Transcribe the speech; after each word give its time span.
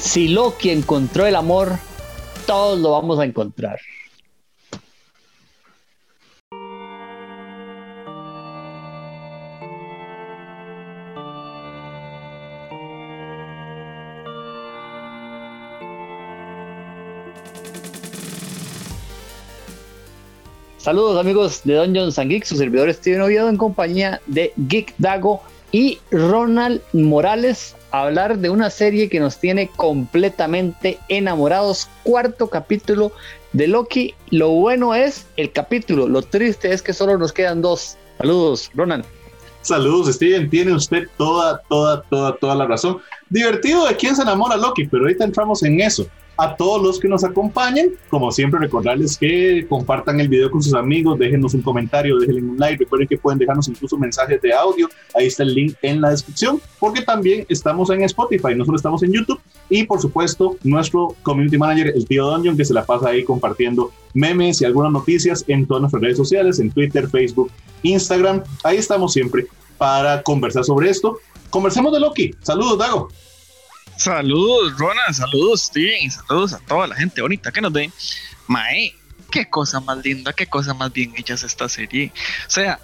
Si 0.00 0.28
Loki 0.28 0.70
encontró 0.70 1.26
el 1.26 1.34
amor, 1.34 1.72
todos 2.46 2.78
lo 2.78 2.92
vamos 2.92 3.18
a 3.18 3.24
encontrar. 3.24 3.78
Saludos 20.78 21.20
amigos 21.20 21.60
de 21.64 21.74
Dungeons 21.74 22.18
and 22.18 22.30
Geeks, 22.30 22.48
su 22.48 22.56
servidor 22.56 22.90
Steven 22.94 23.20
Oviedo 23.20 23.48
en 23.48 23.56
compañía 23.56 24.22
de 24.26 24.52
Geek 24.56 24.94
Dago 24.96 25.42
y 25.70 25.98
Ronald 26.10 26.80
Morales 26.94 27.74
hablar 27.90 28.38
de 28.38 28.50
una 28.50 28.70
serie 28.70 29.08
que 29.08 29.20
nos 29.20 29.38
tiene 29.38 29.70
completamente 29.76 30.98
enamorados. 31.08 31.88
Cuarto 32.02 32.48
capítulo 32.48 33.12
de 33.52 33.68
Loki. 33.68 34.14
Lo 34.30 34.50
bueno 34.50 34.94
es 34.94 35.26
el 35.36 35.52
capítulo, 35.52 36.08
lo 36.08 36.22
triste 36.22 36.72
es 36.72 36.82
que 36.82 36.92
solo 36.92 37.18
nos 37.18 37.32
quedan 37.32 37.62
dos. 37.62 37.96
Saludos, 38.18 38.70
Ronald. 38.74 39.04
Saludos, 39.62 40.14
Steven. 40.14 40.48
Tiene 40.48 40.72
usted 40.72 41.08
toda, 41.16 41.60
toda, 41.68 42.02
toda, 42.02 42.36
toda 42.36 42.54
la 42.54 42.66
razón. 42.66 42.98
Divertido 43.28 43.86
de 43.86 43.96
quién 43.96 44.16
se 44.16 44.22
enamora 44.22 44.56
Loki, 44.56 44.86
pero 44.86 45.02
ahorita 45.04 45.24
entramos 45.24 45.62
en 45.62 45.80
eso 45.80 46.08
a 46.38 46.56
todos 46.56 46.80
los 46.80 47.00
que 47.00 47.08
nos 47.08 47.24
acompañen. 47.24 47.94
Como 48.08 48.30
siempre, 48.30 48.60
recordarles 48.60 49.18
que 49.18 49.66
compartan 49.68 50.20
el 50.20 50.28
video 50.28 50.50
con 50.50 50.62
sus 50.62 50.72
amigos, 50.72 51.18
déjenos 51.18 51.52
un 51.52 51.62
comentario, 51.62 52.18
déjenle 52.18 52.42
un 52.42 52.56
like. 52.56 52.84
Recuerden 52.84 53.08
que 53.08 53.18
pueden 53.18 53.40
dejarnos 53.40 53.66
incluso 53.68 53.98
mensajes 53.98 54.40
de 54.40 54.52
audio. 54.54 54.88
Ahí 55.14 55.26
está 55.26 55.42
el 55.42 55.52
link 55.52 55.74
en 55.82 56.00
la 56.00 56.10
descripción, 56.10 56.60
porque 56.78 57.02
también 57.02 57.44
estamos 57.48 57.90
en 57.90 58.02
Spotify, 58.04 58.54
no 58.56 58.64
solo 58.64 58.76
estamos 58.76 59.02
en 59.02 59.12
YouTube. 59.12 59.40
Y 59.68 59.82
por 59.82 60.00
supuesto, 60.00 60.56
nuestro 60.62 61.14
community 61.22 61.58
manager, 61.58 61.92
el 61.94 62.06
tío 62.06 62.30
Dungeon, 62.30 62.56
que 62.56 62.64
se 62.64 62.72
la 62.72 62.86
pasa 62.86 63.08
ahí 63.08 63.24
compartiendo 63.24 63.90
memes 64.14 64.62
y 64.62 64.64
algunas 64.64 64.92
noticias 64.92 65.44
en 65.48 65.66
todas 65.66 65.82
nuestras 65.82 66.02
redes 66.02 66.16
sociales, 66.16 66.60
en 66.60 66.70
Twitter, 66.70 67.08
Facebook, 67.08 67.50
Instagram. 67.82 68.44
Ahí 68.62 68.76
estamos 68.76 69.12
siempre 69.12 69.46
para 69.76 70.22
conversar 70.22 70.64
sobre 70.64 70.88
esto. 70.88 71.18
Conversemos 71.50 71.92
de 71.92 72.00
Loki. 72.00 72.30
Saludos, 72.42 72.78
Dago. 72.78 73.08
Saludos, 73.98 74.78
Ronald, 74.78 75.12
saludos, 75.12 75.62
Steven, 75.62 76.08
saludos 76.08 76.52
a 76.52 76.60
toda 76.60 76.86
la 76.86 76.94
gente 76.94 77.20
bonita 77.20 77.50
que 77.50 77.60
nos 77.60 77.72
ven. 77.72 77.92
Mae, 78.46 78.94
qué 79.32 79.50
cosa 79.50 79.80
más 79.80 79.98
linda, 80.04 80.32
qué 80.32 80.46
cosa 80.46 80.72
más 80.72 80.92
bien 80.92 81.12
hecha 81.16 81.34
es 81.34 81.42
esta 81.42 81.68
serie. 81.68 82.12
O 82.46 82.50
sea, 82.50 82.78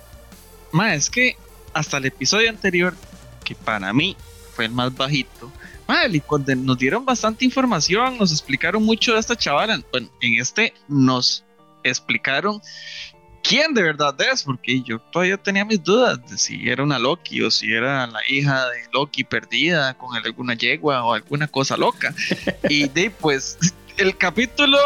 mae, 0.73 0.97
es 0.97 1.09
que 1.09 1.37
hasta 1.73 1.99
el 1.99 2.07
episodio 2.07 2.51
anterior, 2.51 2.97
que 3.45 3.55
para 3.55 3.93
mí 3.93 4.17
fue 4.57 4.65
el 4.65 4.73
más 4.73 4.93
bajito, 4.93 5.53
mae, 5.87 6.11
nos 6.57 6.79
dieron 6.79 7.05
bastante 7.05 7.45
información, 7.45 8.19
nos 8.19 8.33
explicaron 8.33 8.83
mucho 8.83 9.15
de 9.15 9.21
esta 9.21 9.37
chavala. 9.37 9.81
Bueno, 9.93 10.11
en 10.21 10.41
este 10.41 10.75
nos 10.89 11.45
explicaron 11.85 12.61
quién 13.45 13.75
de 13.75 13.83
verdad 13.83 14.17
es, 14.33 14.43
porque 14.43 14.83
yo 14.83 14.99
todavía 14.99 15.37
tenía 15.37 15.65
mis 15.65 15.83
dudas 15.83 16.19
de 16.29 16.37
si 16.39 16.69
era 16.69 16.83
una 16.83 16.99
Loki 16.99 17.43
o 17.43 17.51
si 17.51 17.73
era 17.73 18.07
la 18.07 18.21
hija 18.29 18.69
de 18.71 18.79
Loki 18.93 19.23
perdida 19.23 19.95
con 19.95 20.17
alguna 20.17 20.55
yegua 20.55 21.05
o 21.05 21.13
alguna 21.13 21.47
cosa 21.47 21.77
loca. 21.77 22.13
y 22.69 22.89
de 22.89 23.11
pues 23.11 23.59
el 23.99 24.17
capítulo 24.17 24.79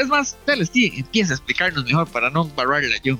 es 0.00 0.08
más, 0.08 0.38
dale, 0.46 0.64
sí, 0.64 0.90
empieza 0.96 1.34
a 1.34 1.36
explicarnos 1.36 1.84
mejor 1.84 2.08
para 2.08 2.30
no 2.30 2.48
barrarla 2.56 2.96
yo. 3.02 3.18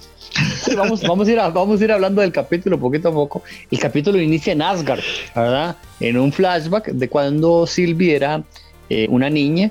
vamos, 0.76 1.02
vamos, 1.02 1.28
a 1.28 1.32
ir 1.32 1.36
vamos 1.36 1.80
a 1.80 1.84
ir 1.84 1.92
hablando 1.92 2.22
del 2.22 2.32
capítulo 2.32 2.78
poquito 2.80 3.08
a 3.08 3.12
poco. 3.12 3.42
El 3.70 3.78
capítulo 3.78 4.18
inicia 4.18 4.52
en 4.52 4.62
Asgard, 4.62 5.00
¿verdad? 5.34 5.76
En 6.00 6.16
un 6.16 6.32
flashback 6.32 6.92
de 6.92 7.08
cuando 7.08 7.66
Sylvie 7.66 8.14
era 8.14 8.42
eh, 8.88 9.06
una 9.10 9.28
niña. 9.28 9.70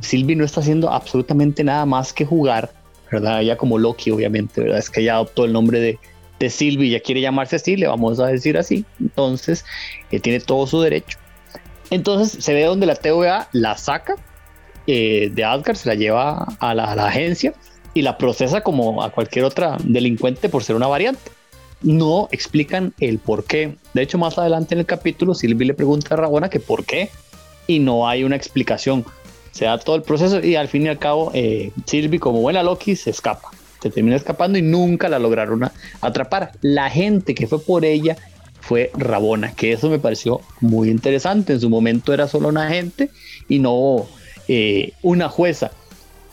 Sylvie 0.00 0.36
no 0.36 0.44
está 0.44 0.60
haciendo 0.60 0.90
absolutamente 0.90 1.62
nada 1.64 1.84
más 1.84 2.12
que 2.12 2.24
jugar 2.24 2.81
¿verdad? 3.12 3.42
Ella 3.42 3.56
como 3.56 3.78
Loki, 3.78 4.10
obviamente, 4.10 4.62
¿verdad? 4.62 4.78
Es 4.78 4.90
que 4.90 5.02
ella 5.02 5.14
adoptó 5.14 5.44
el 5.44 5.52
nombre 5.52 5.80
de, 5.80 5.98
de 6.40 6.50
Sylvie, 6.50 6.90
ya 6.90 7.00
quiere 7.00 7.20
llamarse 7.20 7.56
así, 7.56 7.76
le 7.76 7.86
vamos 7.86 8.18
a 8.18 8.26
decir 8.26 8.58
así. 8.58 8.84
Entonces, 9.00 9.64
él 10.10 10.20
tiene 10.22 10.40
todo 10.40 10.66
su 10.66 10.80
derecho. 10.80 11.18
Entonces, 11.90 12.42
se 12.42 12.54
ve 12.54 12.64
donde 12.64 12.86
la 12.86 12.94
TVA 12.94 13.48
la 13.52 13.76
saca 13.76 14.16
eh, 14.86 15.30
de 15.32 15.44
Asgard, 15.44 15.76
se 15.76 15.88
la 15.88 15.94
lleva 15.94 16.46
a 16.58 16.74
la, 16.74 16.92
agencia 17.06 17.54
y 17.94 18.02
la 18.02 18.16
procesa 18.18 18.62
como 18.62 19.02
a 19.02 19.10
cualquier 19.10 19.44
otra 19.44 19.76
delincuente 19.84 20.48
por 20.48 20.64
ser 20.64 20.74
una 20.74 20.86
variante. 20.86 21.30
No 21.82 22.28
explican 22.32 22.94
el 22.98 23.18
por 23.18 23.44
qué. 23.44 23.76
De 23.92 24.02
hecho, 24.02 24.16
más 24.16 24.38
adelante 24.38 24.74
en 24.74 24.80
el 24.80 24.86
capítulo, 24.86 25.34
Sylvie 25.34 25.66
le 25.66 25.74
pregunta 25.74 26.14
a 26.14 26.16
Rabona 26.16 26.48
que 26.48 26.60
por 26.60 26.84
qué 26.84 27.10
y 27.66 27.78
no 27.78 28.08
hay 28.08 28.24
una 28.24 28.36
explicación 28.36 29.04
se 29.52 29.66
da 29.66 29.78
todo 29.78 29.96
el 29.96 30.02
proceso 30.02 30.40
y 30.40 30.56
al 30.56 30.68
fin 30.68 30.86
y 30.86 30.88
al 30.88 30.98
cabo 30.98 31.30
eh, 31.34 31.70
Sylvie 31.86 32.18
como 32.18 32.40
buena 32.40 32.62
Loki 32.62 32.96
se 32.96 33.10
escapa, 33.10 33.50
se 33.80 33.90
termina 33.90 34.16
escapando 34.16 34.58
y 34.58 34.62
nunca 34.62 35.08
la 35.08 35.18
lograron 35.18 35.70
atrapar. 36.00 36.52
La 36.62 36.90
gente 36.90 37.34
que 37.34 37.46
fue 37.46 37.60
por 37.60 37.84
ella 37.84 38.16
fue 38.60 38.90
Rabona, 38.94 39.54
que 39.54 39.72
eso 39.72 39.88
me 39.90 39.98
pareció 39.98 40.40
muy 40.60 40.88
interesante. 40.88 41.52
En 41.52 41.60
su 41.60 41.70
momento 41.70 42.12
era 42.12 42.26
solo 42.28 42.48
una 42.48 42.66
agente 42.66 43.10
y 43.48 43.58
no 43.58 44.06
eh, 44.48 44.92
una 45.02 45.28
jueza. 45.28 45.70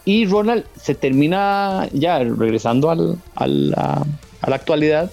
Y 0.05 0.25
Ronald 0.25 0.63
se 0.81 0.95
termina 0.95 1.87
ya 1.91 2.19
regresando 2.19 2.89
al, 2.89 3.17
a 3.35 4.49
la 4.49 4.55
actualidad, 4.55 5.11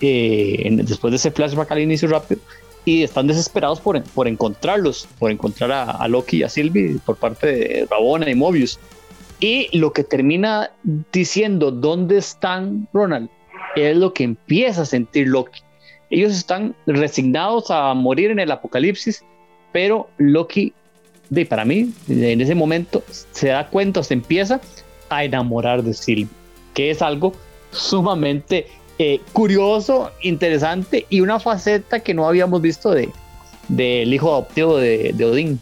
eh, 0.00 0.68
después 0.82 1.10
de 1.10 1.16
ese 1.16 1.30
flashback 1.30 1.70
al 1.72 1.80
inicio 1.80 2.08
rápido, 2.08 2.40
y 2.84 3.02
están 3.02 3.26
desesperados 3.26 3.80
por, 3.80 4.02
por 4.02 4.26
encontrarlos, 4.26 5.08
por 5.18 5.30
encontrar 5.30 5.70
a, 5.72 6.08
Loki 6.08 6.38
y 6.38 6.42
a 6.42 6.48
Sylvie 6.48 6.98
por 7.04 7.16
parte 7.16 7.46
de 7.46 7.86
Rabona 7.90 8.28
y 8.30 8.34
Mobius. 8.34 8.78
Y 9.40 9.76
lo 9.76 9.92
que 9.92 10.04
termina 10.04 10.70
diciendo 11.12 11.70
dónde 11.70 12.18
están 12.18 12.88
Ronald 12.92 13.28
es 13.76 13.96
lo 13.96 14.12
que 14.12 14.24
empieza 14.24 14.82
a 14.82 14.86
sentir 14.86 15.28
Loki. 15.28 15.60
Ellos 16.10 16.32
están 16.32 16.74
resignados 16.86 17.70
a 17.70 17.94
morir 17.94 18.30
en 18.30 18.38
el 18.38 18.50
apocalipsis, 18.50 19.24
pero 19.72 20.08
Loki, 20.18 20.72
de, 21.30 21.46
para 21.46 21.64
mí, 21.64 21.90
en 22.08 22.40
ese 22.40 22.54
momento 22.54 23.02
se 23.08 23.48
da 23.48 23.68
cuenta, 23.68 24.02
se 24.02 24.14
empieza 24.14 24.60
a 25.08 25.24
enamorar 25.24 25.82
de 25.82 25.94
Sylvie, 25.94 26.28
que 26.74 26.90
es 26.90 27.00
algo 27.00 27.32
sumamente 27.70 28.66
eh, 29.04 29.20
curioso, 29.32 30.12
interesante 30.20 31.06
y 31.10 31.22
una 31.22 31.40
faceta 31.40 31.98
que 31.98 32.14
no 32.14 32.28
habíamos 32.28 32.62
visto 32.62 32.92
de 32.92 33.10
del 33.66 34.14
hijo 34.14 34.30
adoptivo 34.30 34.76
de, 34.76 35.12
de, 35.12 35.24
Odín. 35.24 35.60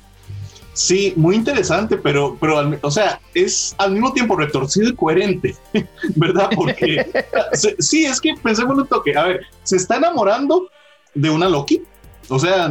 Sí, 0.74 1.14
muy 1.16 1.36
interesante, 1.36 1.96
pero, 1.96 2.36
pero, 2.38 2.70
o 2.82 2.90
sea, 2.90 3.18
es 3.32 3.74
al 3.78 3.92
mismo 3.92 4.12
tiempo 4.12 4.36
retorcido 4.36 4.90
y 4.90 4.94
coherente, 4.94 5.56
¿verdad? 6.16 6.50
Porque 6.54 7.06
sí, 7.78 8.04
es 8.04 8.20
que 8.20 8.34
pensemos 8.42 8.76
un 8.76 8.86
toque. 8.86 9.16
A 9.16 9.24
ver, 9.24 9.40
se 9.62 9.76
está 9.76 9.96
enamorando 9.96 10.68
de 11.14 11.30
una 11.30 11.48
Loki. 11.48 11.82
O 12.28 12.38
sea, 12.38 12.70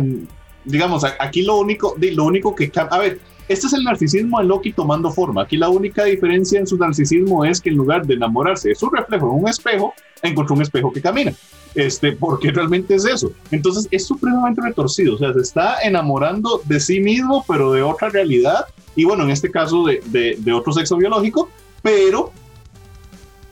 digamos, 0.66 1.04
aquí 1.04 1.42
lo 1.42 1.58
único, 1.58 1.96
lo 2.00 2.26
único 2.26 2.54
que, 2.54 2.72
a 2.76 2.98
ver, 3.00 3.20
este 3.50 3.66
es 3.66 3.74
el 3.74 3.84
narcisismo 3.84 4.40
de 4.40 4.46
Loki 4.46 4.72
tomando 4.72 5.12
forma. 5.12 5.42
Aquí 5.42 5.58
la 5.58 5.70
única 5.70 6.04
diferencia 6.06 6.60
en 6.60 6.68
su 6.68 6.78
narcisismo 6.78 7.44
es 7.44 7.60
que 7.60 7.70
en 7.72 7.78
lugar 7.78 8.06
de 8.06 8.14
enamorarse 8.14 8.70
de 8.70 8.76
su 8.76 8.90
reflejo 8.90 9.28
en 9.28 9.44
un 9.44 9.50
espejo, 9.50 9.94
encontró 10.22 10.56
un 10.56 10.62
espejo 10.62 10.94
que 10.94 11.02
camina. 11.02 11.34
Este, 11.74 12.12
porque 12.12 12.52
realmente 12.52 12.94
es 12.94 13.06
eso. 13.06 13.32
Entonces 13.50 13.88
es 13.90 14.06
supremamente 14.06 14.62
retorcido. 14.62 15.16
O 15.16 15.18
sea, 15.18 15.34
se 15.34 15.42
está 15.42 15.82
enamorando 15.82 16.62
de 16.66 16.80
sí 16.80 17.00
mismo, 17.00 17.44
pero 17.48 17.72
de 17.74 17.82
otra 17.82 18.10
realidad. 18.10 18.66
Y 18.96 19.06
bueno, 19.06 19.24
en 19.24 19.32
este 19.32 19.50
caso 19.50 19.84
de, 19.84 20.38
de, 20.38 20.54
otro 20.54 20.72
sexo 20.72 20.98
biológico, 20.98 21.50
pero 21.82 22.32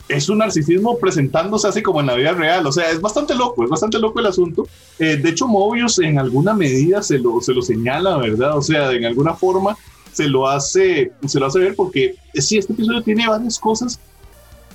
es 0.07 0.29
un 0.29 0.37
narcisismo 0.37 0.97
presentándose 0.97 1.67
así 1.67 1.81
como 1.81 1.99
en 1.99 2.07
la 2.07 2.15
vida 2.15 2.31
real. 2.33 2.65
O 2.65 2.71
sea, 2.71 2.89
es 2.91 3.01
bastante 3.01 3.35
loco, 3.35 3.63
es 3.63 3.69
bastante 3.69 3.99
loco 3.99 4.19
el 4.19 4.27
asunto. 4.27 4.67
Eh, 4.99 5.17
de 5.17 5.29
hecho, 5.29 5.47
Mobius 5.47 5.99
en 5.99 6.19
alguna 6.19 6.53
medida 6.53 7.01
se 7.01 7.19
lo, 7.19 7.41
se 7.41 7.53
lo 7.53 7.61
señala, 7.61 8.17
¿verdad? 8.17 8.57
O 8.57 8.61
sea, 8.61 8.91
en 8.91 9.05
alguna 9.05 9.33
forma 9.33 9.77
se 10.13 10.27
lo 10.27 10.47
hace, 10.47 11.11
se 11.25 11.39
lo 11.39 11.45
hace 11.45 11.59
ver 11.59 11.75
porque 11.75 12.15
eh, 12.33 12.41
sí, 12.41 12.57
este 12.57 12.73
episodio 12.73 13.03
tiene 13.03 13.27
varias 13.27 13.59
cosas, 13.59 13.99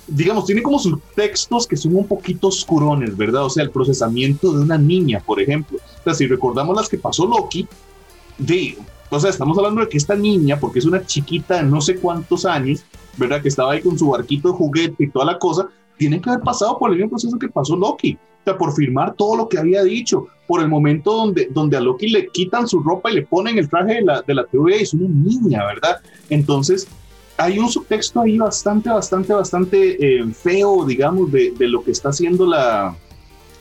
digamos, 0.07 0.45
tiene 0.45 0.61
como 0.61 0.79
subtextos 0.79 1.67
que 1.67 1.77
son 1.77 1.95
un 1.95 2.07
poquito 2.07 2.47
oscurones, 2.47 3.15
¿verdad? 3.17 3.45
O 3.45 3.49
sea, 3.49 3.63
el 3.63 3.71
procesamiento 3.71 4.53
de 4.53 4.61
una 4.61 4.77
niña, 4.77 5.21
por 5.25 5.41
ejemplo. 5.41 5.77
O 5.77 6.03
sea, 6.03 6.13
si 6.13 6.27
recordamos 6.27 6.75
las 6.75 6.89
que 6.89 6.97
pasó 6.97 7.25
Loki, 7.25 7.67
de, 8.37 8.77
o 9.17 9.19
sea, 9.19 9.29
estamos 9.29 9.57
hablando 9.57 9.81
de 9.81 9.89
que 9.89 9.97
esta 9.97 10.15
niña, 10.15 10.59
porque 10.59 10.79
es 10.79 10.85
una 10.85 11.05
chiquita 11.05 11.57
de 11.57 11.63
no 11.63 11.81
sé 11.81 11.97
cuántos 11.97 12.45
años, 12.45 12.83
¿verdad? 13.17 13.41
Que 13.41 13.49
estaba 13.49 13.73
ahí 13.73 13.81
con 13.81 13.97
su 13.97 14.09
barquito 14.09 14.49
de 14.49 14.55
juguete 14.55 15.03
y 15.03 15.09
toda 15.09 15.25
la 15.25 15.39
cosa, 15.39 15.69
tiene 15.97 16.19
que 16.19 16.29
haber 16.29 16.43
pasado 16.43 16.77
por 16.77 16.89
el 16.89 16.97
mismo 16.97 17.11
proceso 17.11 17.37
que 17.37 17.49
pasó 17.49 17.75
Loki. 17.75 18.13
O 18.13 18.43
sea, 18.43 18.57
por 18.57 18.73
firmar 18.73 19.15
todo 19.15 19.37
lo 19.37 19.47
que 19.47 19.57
había 19.57 19.83
dicho, 19.83 20.27
por 20.47 20.61
el 20.61 20.67
momento 20.67 21.13
donde, 21.13 21.47
donde 21.51 21.77
a 21.77 21.79
Loki 21.79 22.09
le 22.09 22.27
quitan 22.27 22.67
su 22.67 22.81
ropa 22.81 23.09
y 23.09 23.15
le 23.15 23.21
ponen 23.21 23.57
el 23.57 23.69
traje 23.69 23.95
de 23.95 24.01
la, 24.01 24.21
de 24.21 24.33
la 24.33 24.45
TVA 24.45 24.77
y 24.77 24.81
es 24.83 24.93
una 24.93 25.07
niña, 25.07 25.65
¿verdad? 25.65 26.01
Entonces, 26.29 26.87
hay 27.37 27.57
un 27.59 27.69
subtexto 27.69 28.21
ahí 28.21 28.37
bastante, 28.37 28.89
bastante, 28.89 29.33
bastante 29.33 30.19
eh, 30.19 30.25
feo, 30.33 30.85
digamos, 30.85 31.31
de, 31.31 31.51
de, 31.51 31.67
lo 31.67 31.83
que 31.83 31.91
está 31.91 32.09
haciendo 32.09 32.45
la, 32.45 32.95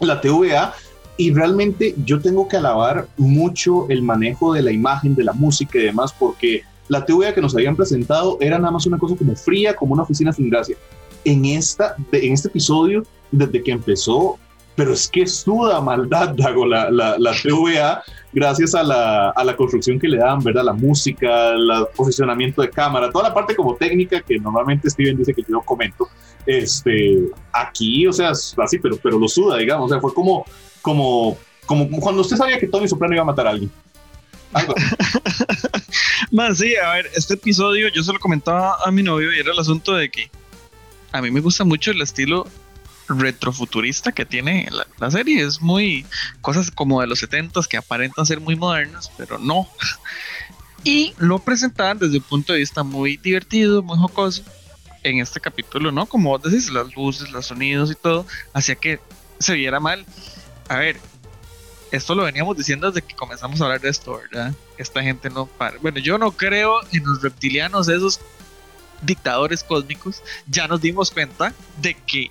la 0.00 0.20
TVA, 0.20 0.74
y 1.16 1.32
realmente 1.32 1.94
yo 2.04 2.20
tengo 2.20 2.48
que 2.48 2.56
alabar 2.56 3.06
mucho 3.16 3.88
el 3.88 4.02
manejo 4.02 4.54
de 4.54 4.62
la 4.62 4.72
imagen, 4.72 5.14
de 5.14 5.24
la 5.24 5.32
música 5.32 5.78
y 5.78 5.82
demás, 5.82 6.14
porque 6.18 6.62
la 6.88 7.04
TVA 7.04 7.34
que 7.34 7.40
nos 7.40 7.54
habían 7.54 7.76
presentado 7.76 8.38
era 8.40 8.58
nada 8.58 8.72
más 8.72 8.86
una 8.86 8.98
cosa 8.98 9.16
como 9.16 9.36
fría, 9.36 9.74
como 9.74 9.94
una 9.94 10.02
oficina 10.02 10.32
sin 10.32 10.50
gracia. 10.50 10.76
En, 11.24 11.44
esta, 11.44 11.94
en 12.12 12.32
este 12.32 12.48
episodio, 12.48 13.04
desde 13.30 13.62
que 13.62 13.72
empezó, 13.72 14.38
pero 14.74 14.92
es 14.94 15.08
que 15.08 15.26
suda 15.26 15.80
maldad, 15.80 16.30
Dago, 16.30 16.66
la, 16.66 16.90
la, 16.90 17.18
la 17.18 17.32
TVA, 17.42 18.02
gracias 18.32 18.74
a 18.74 18.82
la, 18.82 19.30
a 19.30 19.44
la, 19.44 19.54
construcción 19.54 19.98
que 19.98 20.08
le 20.08 20.16
dan, 20.16 20.40
¿verdad? 20.40 20.64
La 20.64 20.72
música, 20.72 21.50
el 21.50 21.70
posicionamiento 21.94 22.62
de 22.62 22.70
cámara, 22.70 23.10
toda 23.10 23.28
la 23.28 23.34
parte 23.34 23.54
como 23.54 23.76
técnica 23.76 24.20
que 24.22 24.38
normalmente 24.38 24.88
Steven 24.88 25.16
dice 25.16 25.34
que 25.34 25.44
yo 25.48 25.60
comento. 25.60 26.08
Este, 26.46 27.30
aquí, 27.52 28.06
o 28.06 28.12
sea, 28.12 28.30
así, 28.30 28.78
pero, 28.78 28.96
pero 28.96 29.18
lo 29.18 29.28
suda, 29.28 29.58
digamos, 29.58 29.86
o 29.86 29.88
sea, 29.94 30.00
fue 30.00 30.12
como, 30.12 30.44
como, 30.82 31.38
como 31.66 31.88
cuando 32.00 32.20
usted 32.20 32.36
sabía 32.36 32.58
que 32.58 32.66
Tony 32.66 32.88
Soprano 32.88 33.14
iba 33.14 33.22
a 33.22 33.26
matar 33.26 33.46
a 33.46 33.50
alguien. 33.50 33.70
Más 36.30 36.58
sí, 36.58 36.76
a 36.76 36.94
ver, 36.94 37.10
este 37.14 37.34
episodio 37.34 37.88
yo 37.88 38.02
se 38.02 38.12
lo 38.12 38.18
comentaba 38.18 38.76
a 38.84 38.90
mi 38.90 39.02
novio 39.02 39.32
y 39.32 39.38
era 39.38 39.52
el 39.52 39.58
asunto 39.58 39.94
de 39.94 40.10
que 40.10 40.30
a 41.10 41.22
mí 41.22 41.30
me 41.30 41.40
gusta 41.40 41.64
mucho 41.64 41.90
el 41.90 42.02
estilo 42.02 42.46
retrofuturista 43.08 44.12
que 44.12 44.24
tiene 44.24 44.68
la, 44.98 45.10
serie. 45.10 45.42
Es 45.42 45.60
muy 45.60 46.06
cosas 46.40 46.70
como 46.70 47.00
de 47.00 47.06
los 47.06 47.18
70 47.20 47.60
que 47.68 47.76
aparentan 47.76 48.26
ser 48.26 48.40
muy 48.40 48.56
modernas, 48.56 49.10
pero 49.16 49.38
no. 49.38 49.68
Y 50.84 51.14
lo 51.18 51.38
presentaban 51.38 52.00
desde 52.00 52.16
un 52.16 52.24
punto 52.24 52.52
de 52.52 52.58
vista 52.58 52.82
muy 52.82 53.16
divertido, 53.16 53.84
muy 53.84 53.96
jocoso. 53.96 54.42
En 55.04 55.20
este 55.20 55.38
capítulo, 55.38 55.92
¿no? 55.92 56.06
Como 56.06 56.30
vos 56.30 56.42
decís, 56.42 56.70
las 56.70 56.92
luces, 56.96 57.30
los 57.30 57.46
sonidos 57.46 57.92
y 57.92 57.94
todo, 57.94 58.26
hacía 58.52 58.74
que 58.74 58.98
se 59.38 59.54
viera 59.54 59.78
mal. 59.78 60.04
A 60.68 60.78
ver, 60.78 60.96
esto 61.90 62.14
lo 62.14 62.24
veníamos 62.24 62.56
diciendo 62.56 62.90
desde 62.90 63.06
que 63.06 63.14
comenzamos 63.14 63.60
a 63.60 63.64
hablar 63.64 63.80
de 63.80 63.90
esto, 63.90 64.18
¿verdad? 64.18 64.54
Esta 64.78 65.02
gente 65.02 65.28
no 65.30 65.46
para. 65.46 65.78
Bueno, 65.78 65.98
yo 65.98 66.18
no 66.18 66.32
creo 66.32 66.80
en 66.92 67.04
los 67.04 67.22
reptilianos, 67.22 67.88
esos 67.88 68.20
dictadores 69.02 69.62
cósmicos. 69.62 70.22
Ya 70.46 70.66
nos 70.66 70.80
dimos 70.80 71.10
cuenta 71.10 71.52
de 71.80 71.94
que 71.94 72.30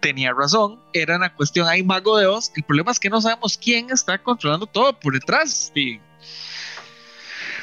tenía 0.00 0.32
razón, 0.32 0.80
era 0.92 1.16
una 1.16 1.32
cuestión, 1.32 1.68
hay 1.68 1.82
mago 1.82 2.18
de 2.18 2.26
Oz, 2.26 2.50
el 2.56 2.64
problema 2.64 2.90
es 2.90 2.98
que 2.98 3.08
no 3.08 3.20
sabemos 3.20 3.56
quién 3.56 3.88
está 3.90 4.18
controlando 4.18 4.66
todo 4.66 4.98
por 4.98 5.14
detrás, 5.14 5.72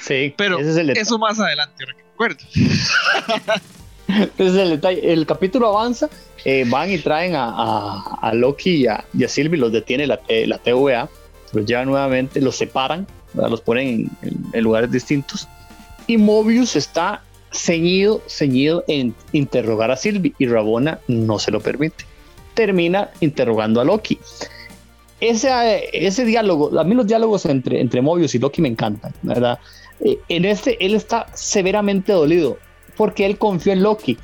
Sí, 0.02 0.34
pero 0.38 0.58
eso 0.60 1.20
más 1.20 1.40
adelante, 1.40 1.86
recuerdo. 1.86 2.40
Ese 4.38 4.48
es 4.48 4.56
el 4.56 4.70
detalle. 4.72 5.14
El 5.14 5.26
capítulo 5.26 5.68
avanza, 5.68 6.10
eh, 6.46 6.66
van 6.68 6.92
y 6.92 6.98
traen 6.98 7.34
a, 7.36 8.32
Loki 8.34 8.72
y 8.72 8.88
a, 8.88 9.06
y 9.14 9.28
Sylvie, 9.28 9.60
los 9.60 9.72
detiene 9.72 10.08
la, 10.08 10.20
la 10.28 10.58
TVA, 10.58 11.10
los 11.54 11.66
llevan 11.66 11.88
nuevamente, 11.88 12.42
los 12.42 12.56
separan, 12.56 13.08
los 13.34 13.62
ponen 13.62 14.10
en, 14.22 14.64
lugares 14.64 14.92
distintos. 14.92 15.48
Y 16.08 16.18
Mobius 16.18 16.76
está 16.76 17.24
ceñido, 17.52 18.22
ceñido 18.28 18.84
en 18.88 19.16
interrogar 19.32 19.92
a 19.92 19.96
Sylvie 19.96 20.34
y 20.38 20.48
Rabona 20.48 21.00
no 21.08 21.40
se 21.40 21.52
lo 21.52 21.60
permite 21.60 22.06
termina 22.60 23.10
interrogando 23.22 23.80
a 23.80 23.86
Loki. 23.86 24.20
Ese, 25.22 25.50
ese 25.94 26.26
diálogo, 26.26 26.78
a 26.78 26.84
mí 26.84 26.94
los 26.94 27.08
diálogos 27.08 27.46
entre, 27.46 27.80
entre 27.80 28.02
Mobius 28.02 28.36
y 28.36 28.40
Loki 28.40 28.62
me 28.62 28.68
encantan, 28.68 29.14
¿verdad? 29.22 29.60
Eh, 30.02 30.20
en 30.28 30.44
este, 30.44 30.78
él 30.86 30.94
está 30.94 31.28
severamente 31.34 32.12
dolido 32.12 32.58
porque 33.00 33.26
él 33.26 33.38
confió 33.38 33.72
en 33.72 33.82
Loki. 33.82 34.18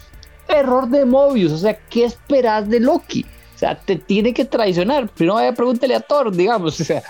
Error 0.49 0.89
de 0.89 1.05
Mobius, 1.05 1.53
o 1.53 1.57
sea, 1.57 1.79
¿qué 1.89 2.03
esperas 2.03 2.67
de 2.67 2.81
Loki? 2.81 3.25
O 3.55 3.57
sea, 3.57 3.79
te 3.79 3.95
tiene 3.95 4.33
que 4.33 4.43
traicionar. 4.43 5.07
Primero 5.07 5.35
vaya, 5.35 5.53
pregúntele 5.53 5.95
a 5.95 6.01
Thor, 6.01 6.35
digamos, 6.35 6.77
o 6.81 6.83
sea, 6.83 7.01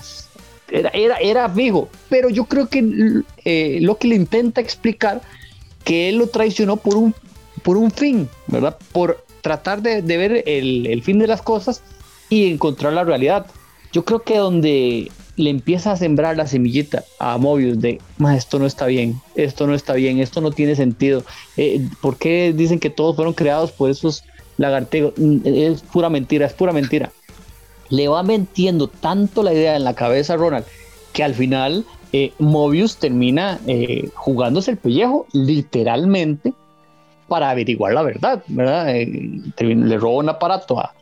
era, 0.69 0.89
era, 0.89 1.15
era 1.15 1.49
fijo. 1.49 1.89
Pero 2.07 2.29
yo 2.29 2.45
creo 2.45 2.69
que 2.69 3.23
eh, 3.45 3.79
Loki 3.81 4.09
le 4.09 4.15
intenta 4.15 4.61
explicar 4.61 5.21
que 5.83 6.07
él 6.09 6.17
lo 6.17 6.27
traicionó 6.27 6.77
por 6.77 6.97
un, 6.97 7.15
por 7.63 7.77
un 7.77 7.89
fin, 7.89 8.29
¿verdad? 8.45 8.77
Por 8.91 9.25
tratar 9.41 9.81
de, 9.81 10.01
ver 10.03 10.43
el, 10.45 11.01
fin 11.01 11.17
de 11.17 11.25
las 11.25 11.41
cosas 11.41 11.81
y 12.29 12.51
encontrar 12.51 12.93
la 12.93 13.03
realidad. 13.03 13.47
Yo 13.91 14.05
creo 14.05 14.21
que 14.21 14.37
donde 14.37 15.11
le 15.37 15.49
empieza 15.49 15.91
a 15.91 15.97
sembrar 15.97 16.37
la 16.37 16.47
semillita 16.47 17.03
a 17.19 17.37
Mobius 17.37 17.79
de, 17.79 17.99
esto 18.35 18.59
no 18.59 18.65
está 18.65 18.85
bien, 18.85 19.19
esto 19.35 19.67
no 19.67 19.73
está 19.75 19.93
bien, 19.93 20.19
esto 20.19 20.41
no 20.41 20.51
tiene 20.51 20.75
sentido. 20.75 21.23
Eh, 21.57 21.85
¿Por 22.01 22.17
qué 22.17 22.53
dicen 22.55 22.79
que 22.79 22.89
todos 22.89 23.15
fueron 23.15 23.33
creados 23.33 23.71
por 23.71 23.89
esos 23.89 24.23
lagartejos? 24.57 25.13
Mm, 25.17 25.39
es 25.43 25.81
pura 25.81 26.09
mentira, 26.09 26.45
es 26.45 26.53
pura 26.53 26.71
mentira. 26.71 27.11
Le 27.89 28.07
va 28.07 28.23
mentiendo 28.23 28.87
tanto 28.87 29.43
la 29.43 29.53
idea 29.53 29.75
en 29.75 29.83
la 29.83 29.93
cabeza 29.93 30.33
a 30.33 30.37
Ronald 30.37 30.65
que 31.13 31.23
al 31.23 31.33
final 31.33 31.85
eh, 32.11 32.33
Mobius 32.39 32.97
termina 32.97 33.59
eh, 33.67 34.09
jugándose 34.15 34.71
el 34.71 34.77
pellejo, 34.77 35.27
literalmente, 35.33 36.53
para 37.27 37.49
averiguar 37.49 37.93
la 37.93 38.03
verdad, 38.03 38.43
¿verdad? 38.47 38.95
Eh, 38.95 39.41
le 39.59 39.97
roba 39.97 40.19
un 40.19 40.29
aparato 40.29 40.79
a, 40.79 40.93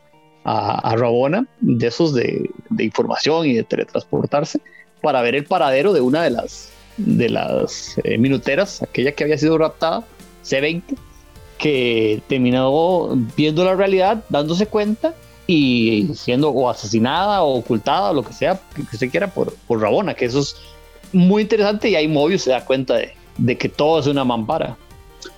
a, 0.44 0.94
Rabona 0.96 1.46
de 1.60 1.86
esos 1.86 2.14
de, 2.14 2.50
información 2.78 3.46
y 3.46 3.54
de 3.54 3.64
teletransportarse 3.64 4.60
para 5.00 5.22
ver 5.22 5.34
el 5.34 5.44
paradero 5.44 5.92
de 5.92 6.00
una 6.00 6.22
de 6.22 6.30
las, 6.30 6.70
de 6.96 7.28
las 7.28 7.98
eh, 8.04 8.18
minuteras, 8.18 8.82
aquella 8.82 9.12
que 9.12 9.24
había 9.24 9.38
sido 9.38 9.58
raptada, 9.58 10.04
C20, 10.44 10.82
que 11.58 12.22
terminó 12.28 13.16
viendo 13.36 13.64
la 13.64 13.74
realidad, 13.74 14.24
dándose 14.28 14.66
cuenta 14.66 15.14
y 15.46 16.10
siendo 16.14 16.50
o 16.50 16.70
asesinada 16.70 17.42
o 17.42 17.58
ocultada 17.58 18.12
lo 18.12 18.22
que 18.22 18.32
sea 18.32 18.60
que 18.74 18.82
usted 18.82 19.10
quiera 19.10 19.28
por, 19.28 19.54
por 19.66 19.80
Rabona, 19.80 20.14
que 20.14 20.24
eso 20.24 20.40
es 20.40 20.56
muy 21.12 21.42
interesante 21.42 21.90
y 21.90 21.96
ahí 21.96 22.08
Mobius 22.08 22.42
se 22.42 22.50
da 22.50 22.64
cuenta 22.64 22.94
de, 22.94 23.14
de 23.38 23.56
que 23.56 23.68
todo 23.68 24.00
es 24.00 24.06
una 24.06 24.24
mampara. 24.24 24.76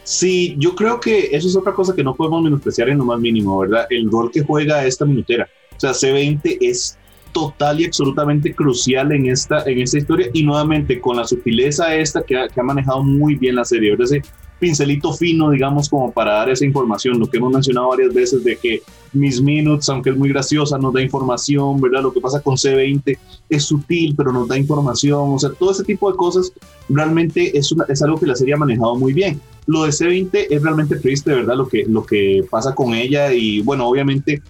Sí, 0.07 0.55
yo 0.61 0.77
creo 0.77 1.01
que 1.01 1.31
eso 1.33 1.49
es 1.49 1.57
otra 1.57 1.75
cosa 1.75 1.93
que 1.93 2.05
no 2.05 2.15
podemos 2.15 2.41
menospreciar 2.41 2.89
en 2.91 2.99
lo 2.99 3.05
más 3.05 3.19
mínimo, 3.19 3.59
¿verdad? 3.59 3.89
El 3.91 4.09
rol 4.09 4.31
que 4.31 4.45
juega 4.45 4.87
esta 4.87 5.05
minutera. 5.05 5.49
O 5.77 5.81
sea, 5.81 5.91
C20 5.91 6.59
es 6.61 6.97
total 7.33 7.81
y 7.81 7.87
absolutamente 7.87 8.55
crucial 8.55 9.11
en 9.11 9.27
esta, 9.27 9.65
en 9.65 9.81
esta 9.81 9.99
historia 9.99 10.31
y 10.33 10.45
nuevamente 10.45 11.01
con 11.01 11.17
la 11.17 11.27
sutileza 11.27 11.93
esta 11.97 12.23
que 12.23 12.39
ha, 12.39 12.49
que 12.49 12.61
ha 12.61 12.63
manejado 12.63 13.03
muy 13.03 13.35
bien 13.35 13.57
la 13.57 13.65
serie, 13.65 13.91
¿verdad? 13.91 14.05
Ese 14.05 14.23
pincelito 14.61 15.13
fino, 15.13 15.51
digamos, 15.51 15.89
como 15.89 16.13
para 16.13 16.35
dar 16.35 16.51
esa 16.51 16.65
información, 16.65 17.19
lo 17.19 17.27
que 17.27 17.39
hemos 17.39 17.53
mencionado 17.53 17.89
varias 17.89 18.15
veces 18.15 18.45
de 18.45 18.57
que 18.57 18.83
Miss 19.13 19.43
Minutes, 19.43 19.89
aunque 19.89 20.11
es 20.11 20.17
muy 20.17 20.29
graciosa, 20.29 20.79
nos 20.79 20.95
da 20.95 21.03
información, 21.03 21.81
¿verdad? 21.81 22.03
Lo 22.03 22.13
que 22.13 22.21
pasa 22.21 22.41
con 22.41 22.55
C20 22.55 23.19
es 23.49 23.65
sutil, 23.65 24.15
pero 24.17 24.33
nos 24.33 24.47
da 24.47 24.57
información, 24.57 25.33
o 25.33 25.39
sea, 25.41 25.51
todo 25.51 25.73
ese 25.73 25.83
tipo 25.83 26.09
de 26.13 26.17
cosas 26.17 26.53
realmente 26.89 27.59
es, 27.59 27.75
es 27.89 28.03
algo 28.03 28.21
que 28.21 28.27
la 28.27 28.37
serie 28.37 28.55
ha 28.55 28.59
manejado 28.59 28.95
muy 28.95 29.13
bien. 29.13 29.41
Lo 29.67 29.83
de 29.83 29.91
C20 29.91 30.47
es 30.51 30.63
realmente 30.63 30.97
triste, 30.97 31.35
¿verdad? 31.35 31.57
Lo 31.57 31.69
que, 31.69 31.85
lo 31.89 32.05
que 32.05 32.45
pasa 32.51 32.75
con 32.75 32.95
ella 32.95 33.33
y 33.33 33.61
bueno, 33.63 33.87
obviamente 33.87 34.43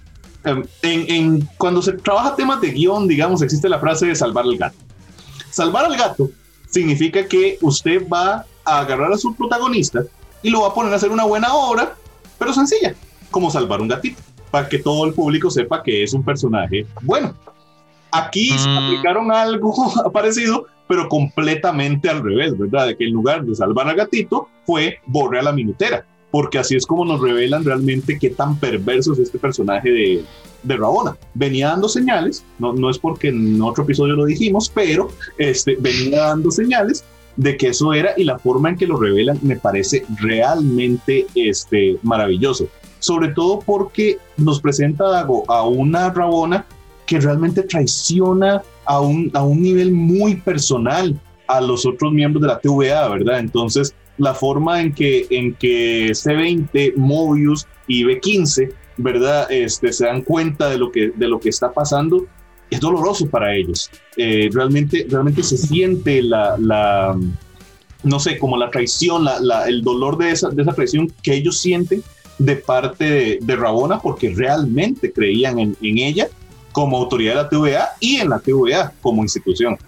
em, 0.44 0.62
en, 0.82 1.48
cuando 1.56 1.80
se 1.80 1.92
trabaja 1.94 2.36
temas 2.36 2.60
de 2.60 2.70
guion, 2.70 3.08
digamos, 3.08 3.42
existe 3.42 3.68
la 3.68 3.78
frase 3.78 4.06
de 4.06 4.14
salvar 4.14 4.44
al 4.44 4.56
gato. 4.56 4.76
Salvar 5.50 5.86
al 5.86 5.96
gato 5.96 6.30
significa 6.68 7.26
que 7.26 7.58
usted 7.62 8.06
va 8.08 8.44
a 8.64 8.80
agarrar 8.80 9.12
a 9.12 9.18
su 9.18 9.34
protagonista 9.34 10.04
y 10.42 10.50
lo 10.50 10.62
va 10.62 10.68
a 10.68 10.74
poner 10.74 10.92
a 10.92 10.96
hacer 10.96 11.10
una 11.10 11.24
buena 11.24 11.54
obra, 11.54 11.94
pero 12.38 12.52
sencilla, 12.52 12.94
como 13.30 13.50
salvar 13.50 13.80
un 13.80 13.88
gatito, 13.88 14.20
para 14.50 14.68
que 14.68 14.78
todo 14.78 15.06
el 15.06 15.14
público 15.14 15.50
sepa 15.50 15.82
que 15.82 16.02
es 16.02 16.12
un 16.12 16.22
personaje 16.22 16.86
bueno. 17.02 17.34
Aquí 18.12 18.50
se 18.58 18.68
mm. 18.68 18.78
aplicaron 18.78 19.32
algo 19.32 19.74
parecido, 20.12 20.66
pero 20.88 21.08
completamente 21.08 22.08
al 22.08 22.22
revés, 22.22 22.56
¿verdad? 22.56 22.88
De 22.88 22.96
que 22.96 23.04
en 23.04 23.12
lugar 23.12 23.44
de 23.44 23.54
salvar 23.54 23.88
al 23.88 23.96
gatito, 23.96 24.48
fue 24.64 24.98
borre 25.06 25.38
a 25.38 25.42
la 25.42 25.52
minutera, 25.52 26.04
porque 26.30 26.58
así 26.58 26.76
es 26.76 26.86
como 26.86 27.04
nos 27.04 27.20
revelan 27.20 27.64
realmente 27.64 28.18
qué 28.18 28.30
tan 28.30 28.58
perverso 28.58 29.12
es 29.12 29.20
este 29.20 29.38
personaje 29.38 29.90
de, 29.90 30.24
de 30.62 30.76
Rabona. 30.76 31.16
Venía 31.34 31.68
dando 31.68 31.88
señales, 31.88 32.44
no, 32.58 32.72
no 32.72 32.90
es 32.90 32.98
porque 32.98 33.28
en 33.28 33.60
otro 33.62 33.84
episodio 33.84 34.14
lo 34.14 34.24
dijimos, 34.24 34.70
pero 34.74 35.10
este, 35.38 35.76
venía 35.78 36.22
dando 36.22 36.50
señales 36.50 37.04
de 37.36 37.56
que 37.56 37.68
eso 37.68 37.92
era 37.92 38.12
y 38.16 38.24
la 38.24 38.38
forma 38.38 38.70
en 38.70 38.76
que 38.76 38.86
lo 38.86 38.96
revelan 38.96 39.38
me 39.42 39.56
parece 39.56 40.04
realmente 40.20 41.26
este, 41.34 41.98
maravilloso. 42.02 42.68
Sobre 42.98 43.28
todo 43.28 43.60
porque 43.60 44.18
nos 44.36 44.60
presenta 44.60 45.04
a 45.20 45.62
una 45.66 46.10
Rabona 46.10 46.66
que 47.06 47.20
realmente 47.20 47.62
traiciona 47.62 48.62
a 48.86 49.00
un, 49.00 49.30
a 49.34 49.42
un 49.42 49.62
nivel 49.62 49.92
muy 49.92 50.36
personal 50.36 51.18
a 51.48 51.60
los 51.60 51.86
otros 51.86 52.12
miembros 52.12 52.42
de 52.42 52.48
la 52.48 52.58
TVA, 52.58 53.08
¿verdad? 53.08 53.38
Entonces, 53.38 53.94
la 54.18 54.34
forma 54.34 54.80
en 54.80 54.92
que, 54.92 55.26
en 55.30 55.54
que 55.54 56.10
C20, 56.10 56.96
Mobius 56.96 57.66
y 57.86 58.04
B15, 58.04 58.72
¿verdad? 58.96 59.50
Este, 59.50 59.92
se 59.92 60.06
dan 60.06 60.22
cuenta 60.22 60.68
de 60.68 60.78
lo 60.78 60.90
que, 60.90 61.12
de 61.14 61.28
lo 61.28 61.38
que 61.38 61.50
está 61.50 61.72
pasando, 61.72 62.26
es 62.70 62.80
doloroso 62.80 63.28
para 63.28 63.54
ellos. 63.54 63.90
Eh, 64.16 64.48
realmente, 64.52 65.06
realmente 65.08 65.42
se 65.42 65.56
siente 65.56 66.22
la, 66.22 66.56
la, 66.58 67.16
no 68.02 68.18
sé, 68.18 68.38
como 68.38 68.56
la 68.56 68.70
traición, 68.70 69.24
la, 69.24 69.68
el 69.68 69.82
dolor 69.82 70.16
de 70.18 70.30
esa, 70.30 70.48
de 70.48 70.62
esa 70.62 70.72
traición 70.72 71.12
que 71.22 71.34
ellos 71.34 71.58
sienten 71.58 72.02
de 72.38 72.56
parte 72.56 73.04
de, 73.04 73.38
de 73.40 73.56
Rabona 73.56 73.98
porque 74.00 74.30
realmente 74.30 75.12
creían 75.12 75.58
en, 75.58 75.76
en 75.80 75.98
ella 75.98 76.28
como 76.76 76.98
autoridad 76.98 77.30
de 77.30 77.42
la 77.42 77.48
TVA 77.48 77.88
y 78.00 78.16
en 78.16 78.28
la 78.28 78.38
TVA 78.38 78.92
como 79.00 79.22
institución. 79.22 79.78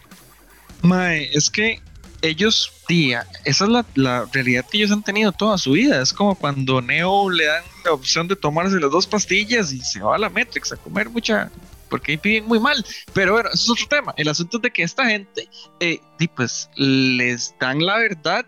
Mae, 0.80 1.28
es 1.35 1.50
que 1.50 1.83
ellos, 2.23 2.73
tía, 2.87 3.26
esa 3.45 3.66
es 3.66 3.85
la, 3.95 4.25
realidad 4.33 4.64
que 4.64 4.78
ellos 4.78 4.90
han 4.90 5.02
tenido 5.02 5.30
toda 5.33 5.59
su 5.59 5.73
vida. 5.73 6.00
Es 6.00 6.14
como 6.14 6.35
cuando 6.35 6.80
Neo 6.80 7.28
le 7.28 7.45
dan 7.45 7.62
la 7.85 7.92
opción 7.92 8.26
de 8.26 8.37
tomarse 8.37 8.80
las 8.80 8.90
dos 8.90 9.07
pastillas 9.07 9.71
y 9.71 9.80
se 9.80 10.00
va 10.00 10.16
a 10.16 10.18
la 10.18 10.30
Matrix 10.30 10.73
a 10.73 10.78
comer 10.78 11.11
mucha. 11.11 11.50
Porque 11.90 12.12
ahí 12.12 12.16
piden 12.16 12.47
muy 12.47 12.59
mal. 12.59 12.83
Pero 13.12 13.35
bueno, 13.35 13.50
eso 13.52 13.64
es 13.75 13.83
otro 13.83 13.99
tema. 13.99 14.14
El 14.16 14.28
asunto 14.28 14.57
es 14.57 14.62
de 14.62 14.71
que 14.71 14.83
esta 14.83 15.04
gente, 15.04 15.47
eh, 15.80 16.00
pues, 16.35 16.71
les 16.75 17.54
dan 17.61 17.85
la 17.85 17.99
verdad 17.99 18.47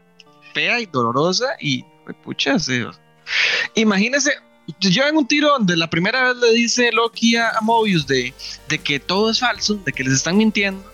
fea 0.54 0.80
y 0.80 0.86
dolorosa 0.86 1.44
y, 1.60 1.84
pucha, 2.24 2.58
sí. 2.58 2.86
Imagínense, 3.74 4.32
yo 4.78 5.06
en 5.06 5.16
un 5.16 5.26
tiro 5.26 5.48
donde 5.48 5.76
la 5.76 5.90
primera 5.90 6.32
vez 6.32 6.36
le 6.36 6.52
dice 6.52 6.92
Loki 6.92 7.36
a, 7.36 7.50
a 7.50 7.60
Mobius 7.60 8.06
de, 8.06 8.32
de 8.68 8.78
que 8.78 9.00
todo 9.00 9.30
es 9.30 9.40
falso, 9.40 9.74
de 9.84 9.92
que 9.92 10.04
les 10.04 10.14
están 10.14 10.36
mintiendo 10.36 10.84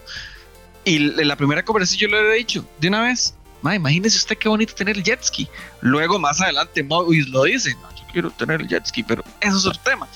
y 0.87 1.01
la 1.01 1.35
primera 1.35 1.65
conversación 1.65 2.13
yo 2.13 2.17
le 2.17 2.33
he 2.33 2.39
dicho 2.39 2.65
de 2.79 2.87
una 2.87 3.03
vez, 3.03 3.35
ma, 3.61 3.75
imagínese 3.75 4.19
usted 4.19 4.39
qué 4.39 4.49
bonito 4.49 4.73
tener 4.73 4.97
el 4.97 5.03
jet 5.03 5.21
ski. 5.21 5.49
Luego 5.81 6.17
más 6.21 6.41
adelante 6.41 6.85
Mobius 6.85 7.29
lo 7.29 7.43
dice, 7.43 7.75
no, 7.75 7.91
yo 7.97 8.05
quiero 8.13 8.31
tener 8.31 8.61
el 8.61 8.69
jet 8.69 8.87
ski, 8.87 9.03
pero 9.03 9.25
eso 9.41 9.57
es 9.59 9.67
otro 9.67 9.83
tema. 9.83 10.09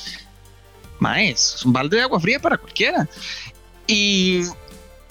Ma, 1.00 1.20
es 1.20 1.64
un 1.64 1.72
balde 1.72 1.96
de 1.96 2.04
agua 2.04 2.20
fría 2.20 2.38
para 2.38 2.56
cualquiera. 2.56 3.08
Y 3.88 4.42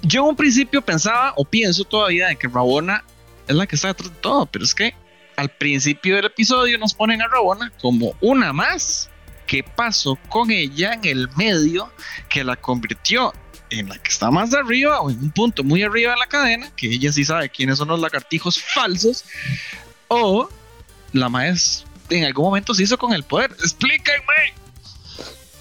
yo 0.02 0.22
en 0.22 0.30
un 0.30 0.36
principio 0.38 0.82
pensaba 0.82 1.34
o 1.36 1.44
pienso 1.44 1.84
todavía 1.84 2.28
de 2.28 2.38
que 2.38 2.48
Rabona 2.48 3.04
es 3.46 3.54
la 3.54 3.68
que 3.68 3.76
está 3.76 3.90
detrás 3.90 4.12
de 4.12 4.20
todo, 4.22 4.46
pero 4.46 4.64
es 4.64 4.74
que 4.74 4.96
al 5.40 5.50
principio 5.50 6.18
del 6.18 6.26
episodio 6.26 6.78
nos 6.78 6.94
ponen 6.94 7.22
a 7.22 7.28
Rabona 7.28 7.72
como 7.82 8.14
una 8.20 8.52
más. 8.52 9.10
¿Qué 9.48 9.64
pasó 9.64 10.18
con 10.28 10.52
ella 10.52 10.94
en 10.94 11.06
el 11.06 11.30
medio 11.38 11.92
que 12.28 12.44
la 12.44 12.58
convirtió 12.58 13.34
en 13.70 13.88
la 13.88 13.98
que 14.00 14.10
está 14.10 14.30
más 14.32 14.54
arriba 14.54 15.00
o 15.00 15.10
en 15.10 15.18
un 15.20 15.32
punto 15.32 15.64
muy 15.64 15.82
arriba 15.82 16.12
de 16.12 16.18
la 16.18 16.28
cadena, 16.28 16.70
que 16.76 16.88
ella 16.88 17.14
sí 17.14 17.24
sabe 17.24 17.50
quiénes 17.50 17.78
son 17.78 17.88
los 17.88 18.00
lagartijos 18.00 18.62
falsos, 18.62 19.24
o 20.10 20.50
la 21.14 21.30
maestra 21.30 21.88
en 22.10 22.26
algún 22.26 22.46
momento 22.46 22.74
se 22.74 22.84
hizo 22.84 22.98
con 22.98 23.14
el 23.14 23.24
poder. 23.24 23.52
Explíquenme. 23.52 24.54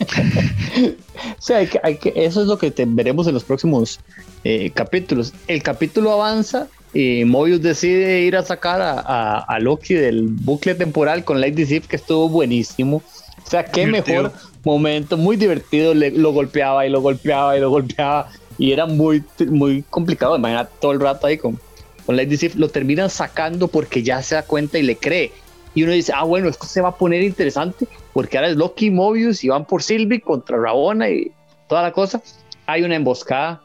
o 1.38 1.42
sea, 1.42 1.58
hay 1.58 1.98
que, 1.98 2.12
eso 2.16 2.40
es 2.40 2.48
lo 2.48 2.58
que 2.58 2.72
veremos 2.76 3.26
en 3.28 3.34
los 3.34 3.44
próximos 3.44 4.00
eh, 4.42 4.70
capítulos. 4.70 5.32
El 5.46 5.62
capítulo 5.62 6.12
avanza 6.12 6.66
y 6.98 7.24
Mobius 7.24 7.62
decide 7.62 8.22
ir 8.22 8.36
a 8.36 8.42
sacar 8.42 8.82
a, 8.82 8.98
a, 8.98 9.38
a 9.38 9.60
Loki 9.60 9.94
del 9.94 10.26
bucle 10.26 10.74
temporal 10.74 11.22
con 11.22 11.40
Lady 11.40 11.64
Sif, 11.64 11.86
que 11.86 11.94
estuvo 11.94 12.28
buenísimo. 12.28 12.96
O 12.96 13.48
sea, 13.48 13.64
qué 13.64 13.86
mejor 13.86 14.32
momento, 14.64 15.16
muy 15.16 15.36
divertido, 15.36 15.94
le, 15.94 16.10
lo 16.10 16.32
golpeaba 16.32 16.84
y 16.84 16.90
lo 16.90 17.00
golpeaba 17.00 17.56
y 17.56 17.60
lo 17.60 17.70
golpeaba 17.70 18.28
y 18.58 18.72
era 18.72 18.86
muy, 18.86 19.22
muy 19.46 19.84
complicado, 19.88 20.36
imagínate 20.36 20.72
todo 20.80 20.90
el 20.90 20.98
rato 20.98 21.28
ahí 21.28 21.38
con, 21.38 21.60
con 22.04 22.16
Lady 22.16 22.36
Sif, 22.36 22.56
lo 22.56 22.68
terminan 22.68 23.10
sacando 23.10 23.68
porque 23.68 24.02
ya 24.02 24.20
se 24.20 24.34
da 24.34 24.42
cuenta 24.42 24.76
y 24.76 24.82
le 24.82 24.96
cree. 24.96 25.30
Y 25.76 25.84
uno 25.84 25.92
dice, 25.92 26.12
ah, 26.12 26.24
bueno, 26.24 26.48
esto 26.48 26.66
se 26.66 26.80
va 26.80 26.88
a 26.88 26.96
poner 26.96 27.22
interesante 27.22 27.86
porque 28.12 28.38
ahora 28.38 28.50
es 28.50 28.56
Loki 28.56 28.86
y 28.86 28.90
Mobius 28.90 29.44
y 29.44 29.48
van 29.50 29.66
por 29.66 29.84
Sylvie 29.84 30.20
contra 30.20 30.56
Rabona 30.56 31.08
y 31.08 31.30
toda 31.68 31.82
la 31.82 31.92
cosa. 31.92 32.20
Hay 32.66 32.82
una 32.82 32.96
emboscada 32.96 33.62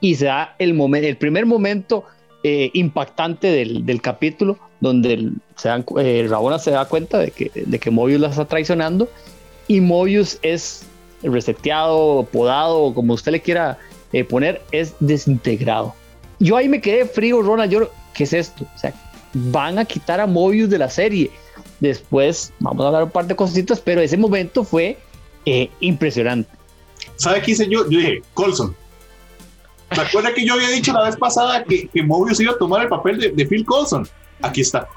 y 0.00 0.14
se 0.14 0.26
da 0.26 0.54
el, 0.60 0.72
momento, 0.72 1.08
el 1.08 1.16
primer 1.16 1.46
momento 1.46 2.04
eh, 2.48 2.70
impactante 2.74 3.48
del, 3.48 3.84
del, 3.84 4.00
capítulo 4.00 4.56
donde 4.78 5.32
se 5.56 5.68
eh, 5.98 6.26
Rabona 6.28 6.60
se 6.60 6.70
da 6.70 6.84
cuenta 6.84 7.18
de 7.18 7.32
que, 7.32 7.50
de 7.52 7.78
que 7.80 7.90
Mobius 7.90 8.20
la 8.20 8.28
está 8.28 8.44
traicionando 8.44 9.08
y 9.66 9.80
Mobius 9.80 10.38
es 10.42 10.86
reseteado, 11.24 12.28
podado, 12.30 12.94
como 12.94 13.14
usted 13.14 13.32
le 13.32 13.42
quiera 13.42 13.78
eh, 14.12 14.22
poner, 14.22 14.62
es 14.70 14.94
desintegrado. 15.00 15.92
Yo 16.38 16.56
ahí 16.56 16.68
me 16.68 16.80
quedé 16.80 17.06
frío, 17.06 17.42
Ronald. 17.42 17.72
Yo, 17.72 17.90
¿qué 18.14 18.22
es 18.22 18.32
esto? 18.32 18.64
O 18.76 18.78
sea, 18.78 18.94
van 19.34 19.80
a 19.80 19.84
quitar 19.84 20.20
a 20.20 20.28
Mobius 20.28 20.70
de 20.70 20.78
la 20.78 20.88
serie. 20.88 21.32
Después 21.80 22.52
vamos 22.60 22.84
a 22.84 22.86
hablar 22.86 23.02
un 23.02 23.10
par 23.10 23.26
de 23.26 23.34
cositas, 23.34 23.80
pero 23.80 24.00
ese 24.00 24.16
momento 24.16 24.62
fue 24.62 24.98
impresionante. 25.80 26.50
¿Sabe 27.16 27.42
qué 27.42 27.50
hice 27.50 27.68
yo? 27.68 27.90
Yo 27.90 27.98
dije, 27.98 28.22
Colson. 28.34 28.76
¿Se 29.92 30.00
acuerda 30.00 30.34
que 30.34 30.44
yo 30.44 30.54
había 30.54 30.68
dicho 30.68 30.92
la 30.92 31.04
vez 31.04 31.16
pasada 31.16 31.64
que, 31.64 31.88
que 31.88 32.02
Mobius 32.02 32.40
iba 32.40 32.52
a 32.52 32.58
tomar 32.58 32.82
el 32.82 32.88
papel 32.88 33.18
de, 33.18 33.30
de 33.30 33.46
Phil 33.46 33.64
Colson? 33.64 34.06
Aquí 34.42 34.60
está. 34.60 34.88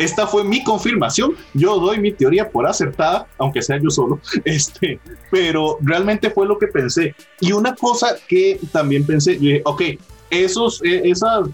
Esta 0.00 0.26
fue 0.26 0.44
mi 0.44 0.64
confirmación. 0.64 1.36
Yo 1.52 1.78
doy 1.78 1.98
mi 1.98 2.10
teoría 2.10 2.48
por 2.48 2.66
acertada, 2.66 3.26
aunque 3.36 3.60
sea 3.60 3.78
yo 3.78 3.90
solo, 3.90 4.18
este, 4.46 4.98
pero 5.30 5.76
realmente 5.82 6.30
fue 6.30 6.46
lo 6.46 6.58
que 6.58 6.68
pensé. 6.68 7.14
Y 7.38 7.52
una 7.52 7.74
cosa 7.74 8.16
que 8.26 8.58
también 8.72 9.04
pensé, 9.04 9.34
dije, 9.36 9.60
ok, 9.64 9.82
esos, 10.30 10.82
eh, 10.84 11.02
esas 11.04 11.48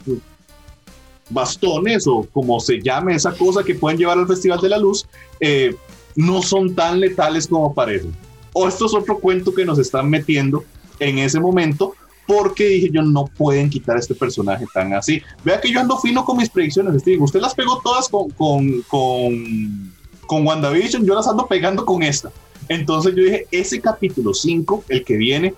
bastones 1.28 2.06
o 2.06 2.24
como 2.32 2.60
se 2.60 2.80
llame 2.80 3.16
esa 3.16 3.32
cosa 3.32 3.64
que 3.64 3.74
pueden 3.74 3.98
llevar 3.98 4.16
al 4.16 4.28
Festival 4.28 4.60
de 4.60 4.68
la 4.68 4.78
Luz, 4.78 5.08
eh, 5.40 5.74
no 6.14 6.40
son 6.40 6.72
tan 6.74 7.00
letales 7.00 7.48
como 7.48 7.74
parecen. 7.74 8.14
O 8.52 8.68
esto 8.68 8.86
es 8.86 8.94
otro 8.94 9.18
cuento 9.18 9.52
que 9.52 9.64
nos 9.64 9.80
están 9.80 10.08
metiendo 10.08 10.62
en 11.00 11.18
ese 11.18 11.40
momento, 11.40 11.94
porque 12.26 12.66
dije 12.66 12.90
yo, 12.92 13.02
no 13.02 13.26
pueden 13.26 13.70
quitar 13.70 13.96
a 13.96 14.00
este 14.00 14.14
personaje 14.14 14.64
tan 14.72 14.92
así. 14.92 15.22
Vea 15.44 15.60
que 15.60 15.70
yo 15.70 15.80
ando 15.80 15.98
fino 15.98 16.24
con 16.24 16.36
mis 16.36 16.50
predicciones, 16.50 17.00
Steven. 17.00 17.22
Usted 17.22 17.40
las 17.40 17.54
pegó 17.54 17.80
todas 17.82 18.08
con, 18.08 18.30
con, 18.30 18.82
con, 18.82 19.92
con 20.26 20.46
WandaVision, 20.46 21.04
yo 21.06 21.14
las 21.14 21.28
ando 21.28 21.46
pegando 21.46 21.84
con 21.84 22.02
esta. 22.02 22.30
Entonces 22.68 23.14
yo 23.14 23.22
dije, 23.22 23.46
ese 23.50 23.80
capítulo 23.80 24.34
5, 24.34 24.84
el 24.88 25.04
que 25.04 25.16
viene, 25.16 25.54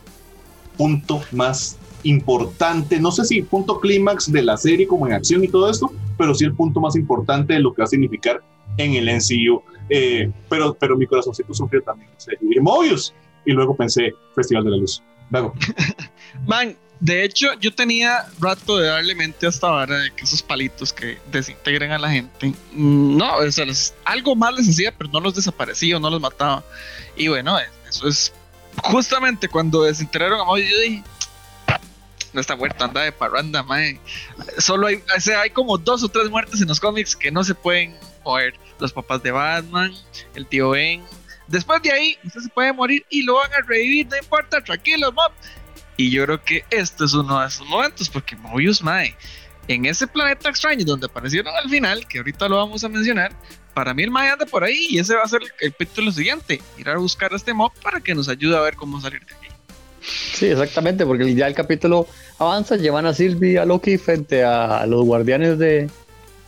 punto 0.77 1.23
más 1.33 1.79
importante, 2.03 3.01
no 3.01 3.11
sé 3.11 3.25
si 3.25 3.43
punto 3.43 3.81
clímax 3.81 4.31
de 4.31 4.43
la 4.43 4.57
serie 4.57 4.87
como 4.87 5.07
en 5.07 5.15
acción 5.15 5.43
y 5.43 5.49
todo 5.49 5.71
esto, 5.71 5.91
pero 6.17 6.35
sí 6.35 6.45
el 6.45 6.55
punto 6.55 6.81
más 6.81 6.97
importante 6.97 7.55
de 7.55 7.61
lo 7.61 7.73
que 7.73 7.83
va 7.83 7.87
a 7.87 7.89
significar 7.89 8.43
en 8.77 8.95
el 8.95 9.07
NCU. 9.07 9.63
Eh, 9.91 10.31
pero, 10.49 10.75
pero 10.79 10.97
mi 10.97 11.07
corazoncito 11.07 11.55
sufrió 11.55 11.83
también. 11.83 12.11
O 12.17 12.21
sea, 12.21 12.35
dije. 12.41 12.61
Y 13.47 13.53
luego 13.53 13.75
pensé, 13.75 14.13
Festival 14.35 14.65
de 14.65 14.71
la 14.71 14.77
Luz. 14.77 15.03
Man, 16.47 16.77
de 17.01 17.25
hecho, 17.25 17.53
yo 17.61 17.75
tenía 17.75 18.27
rato 18.41 18.79
de 18.79 18.89
darle 18.89 19.15
mente 19.15 19.47
a 19.47 19.51
esta 19.51 19.87
de 19.87 20.11
que 20.15 20.25
esos 20.25 20.43
palitos 20.43 20.93
que 20.93 21.19
desintegren 21.31 21.93
a 21.93 21.99
la 21.99 22.11
gente, 22.11 22.53
no, 22.73 23.37
o 23.37 23.53
sea, 23.53 23.67
algo 24.05 24.35
más 24.35 24.55
les 24.55 24.69
hacía, 24.69 24.93
pero 24.97 25.11
no 25.11 25.21
los 25.21 25.35
desaparecía 25.35 25.97
o 25.97 26.01
no 26.01 26.11
los 26.11 26.21
mataba. 26.21 26.65
Y 27.17 27.29
bueno, 27.29 27.57
eso 27.89 28.09
es 28.09 28.33
justamente 28.83 29.49
cuando 29.49 29.83
desintegraron 29.83 30.41
a 30.41 30.45
Mobius, 30.45 30.71
yo 30.71 30.81
dije, 30.81 31.05
no 32.33 32.41
está 32.41 32.57
muerto, 32.57 32.85
anda 32.85 33.03
de 33.03 33.13
parranda, 33.13 33.63
mae. 33.63 34.01
Solo 34.59 34.89
hay, 34.89 35.03
o 35.17 35.21
sea, 35.21 35.43
hay 35.43 35.51
como 35.51 35.79
dos 35.79 36.03
o 36.03 36.09
tres 36.09 36.31
muertes 36.31 36.61
en 36.61 36.69
los 36.69 36.81
cómics 36.81 37.17
que 37.17 37.31
no 37.31 37.45
se 37.45 37.55
pueden 37.55 37.97
mover. 38.25 38.55
Los 38.79 38.93
papás 38.93 39.23
de 39.23 39.31
Batman, 39.31 39.93
el 40.35 40.47
tío 40.47 40.71
Ben. 40.71 41.03
Después 41.49 41.83
de 41.83 41.93
ahí, 41.93 42.17
usted 42.25 42.41
se 42.41 42.49
puede 42.51 42.73
morir 42.73 43.05
y 43.09 43.23
lo 43.23 43.35
van 43.35 43.53
a 43.53 43.67
revivir, 43.67 44.07
no 44.07 44.17
importa, 44.17 44.63
tranquilo, 44.63 45.11
mob. 45.13 45.33
Y 45.97 46.11
yo 46.11 46.25
creo 46.25 46.43
que 46.45 46.65
este 46.71 47.05
es 47.05 47.15
uno 47.15 47.41
de 47.41 47.49
esos 47.49 47.67
momentos, 47.67 48.09
porque 48.09 48.37
Mobius, 48.37 48.83
mae, 48.83 49.17
en 49.67 49.87
ese 49.87 50.07
planeta 50.07 50.49
extraño 50.49 50.85
donde 50.85 51.07
aparecieron 51.07 51.55
al 51.57 51.69
final, 51.69 52.07
que 52.07 52.19
ahorita 52.19 52.49
lo 52.49 52.57
vamos 52.57 52.85
a 52.85 52.89
mencionar, 52.89 53.33
para 53.75 53.95
mí 53.95 54.03
el 54.03 54.11
mae 54.11 54.31
anda 54.31 54.45
por 54.47 54.65
ahí 54.65 54.87
y 54.91 54.99
ese 54.99 55.15
va 55.15 55.23
a 55.23 55.29
ser 55.29 55.41
el 55.43 55.73
capítulo 55.73 56.11
siguiente, 56.13 56.61
ir 56.77 56.89
a 56.89 56.97
buscar 56.99 57.33
a 57.33 57.37
este 57.37 57.55
mob 57.55 57.73
para 57.83 58.01
que 58.01 58.15
nos 58.15 58.29
ayude 58.29 58.57
a 58.57 58.61
ver 58.61 58.77
cómo 58.77 59.01
salir 59.01 59.25
de 59.25 59.35
aquí. 59.35 59.49
Sí, 60.35 60.47
exactamente, 60.47 61.05
porque 61.05 61.35
ya 61.35 61.47
el 61.47 61.55
capítulo 61.55 62.07
avanza, 62.39 62.77
llevan 62.77 63.07
a 63.07 63.15
Sylvie 63.15 63.59
a 63.59 63.65
Loki 63.65 63.99
frente 63.99 64.45
a 64.45 64.87
los 64.87 65.05
guardianes 65.05 65.59
de, 65.59 65.91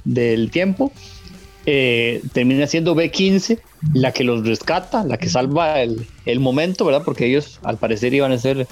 del 0.05 0.51
tiempo. 0.51 0.93
Eh, 1.73 2.21
termina 2.33 2.67
siendo 2.67 2.97
B15 2.97 3.61
la 3.95 4.11
que 4.11 4.25
los 4.25 4.45
rescata, 4.45 5.05
la 5.05 5.19
que 5.19 5.29
salva 5.29 5.81
el, 5.81 6.05
el, 6.27 6.41
momento, 6.41 6.85
¿verdad? 6.85 7.03
Porque 7.05 7.27
ellos 7.27 7.61
al 7.63 7.77
parecer 7.79 8.13
iban 8.13 8.33
a 8.33 8.39
ser 8.39 8.67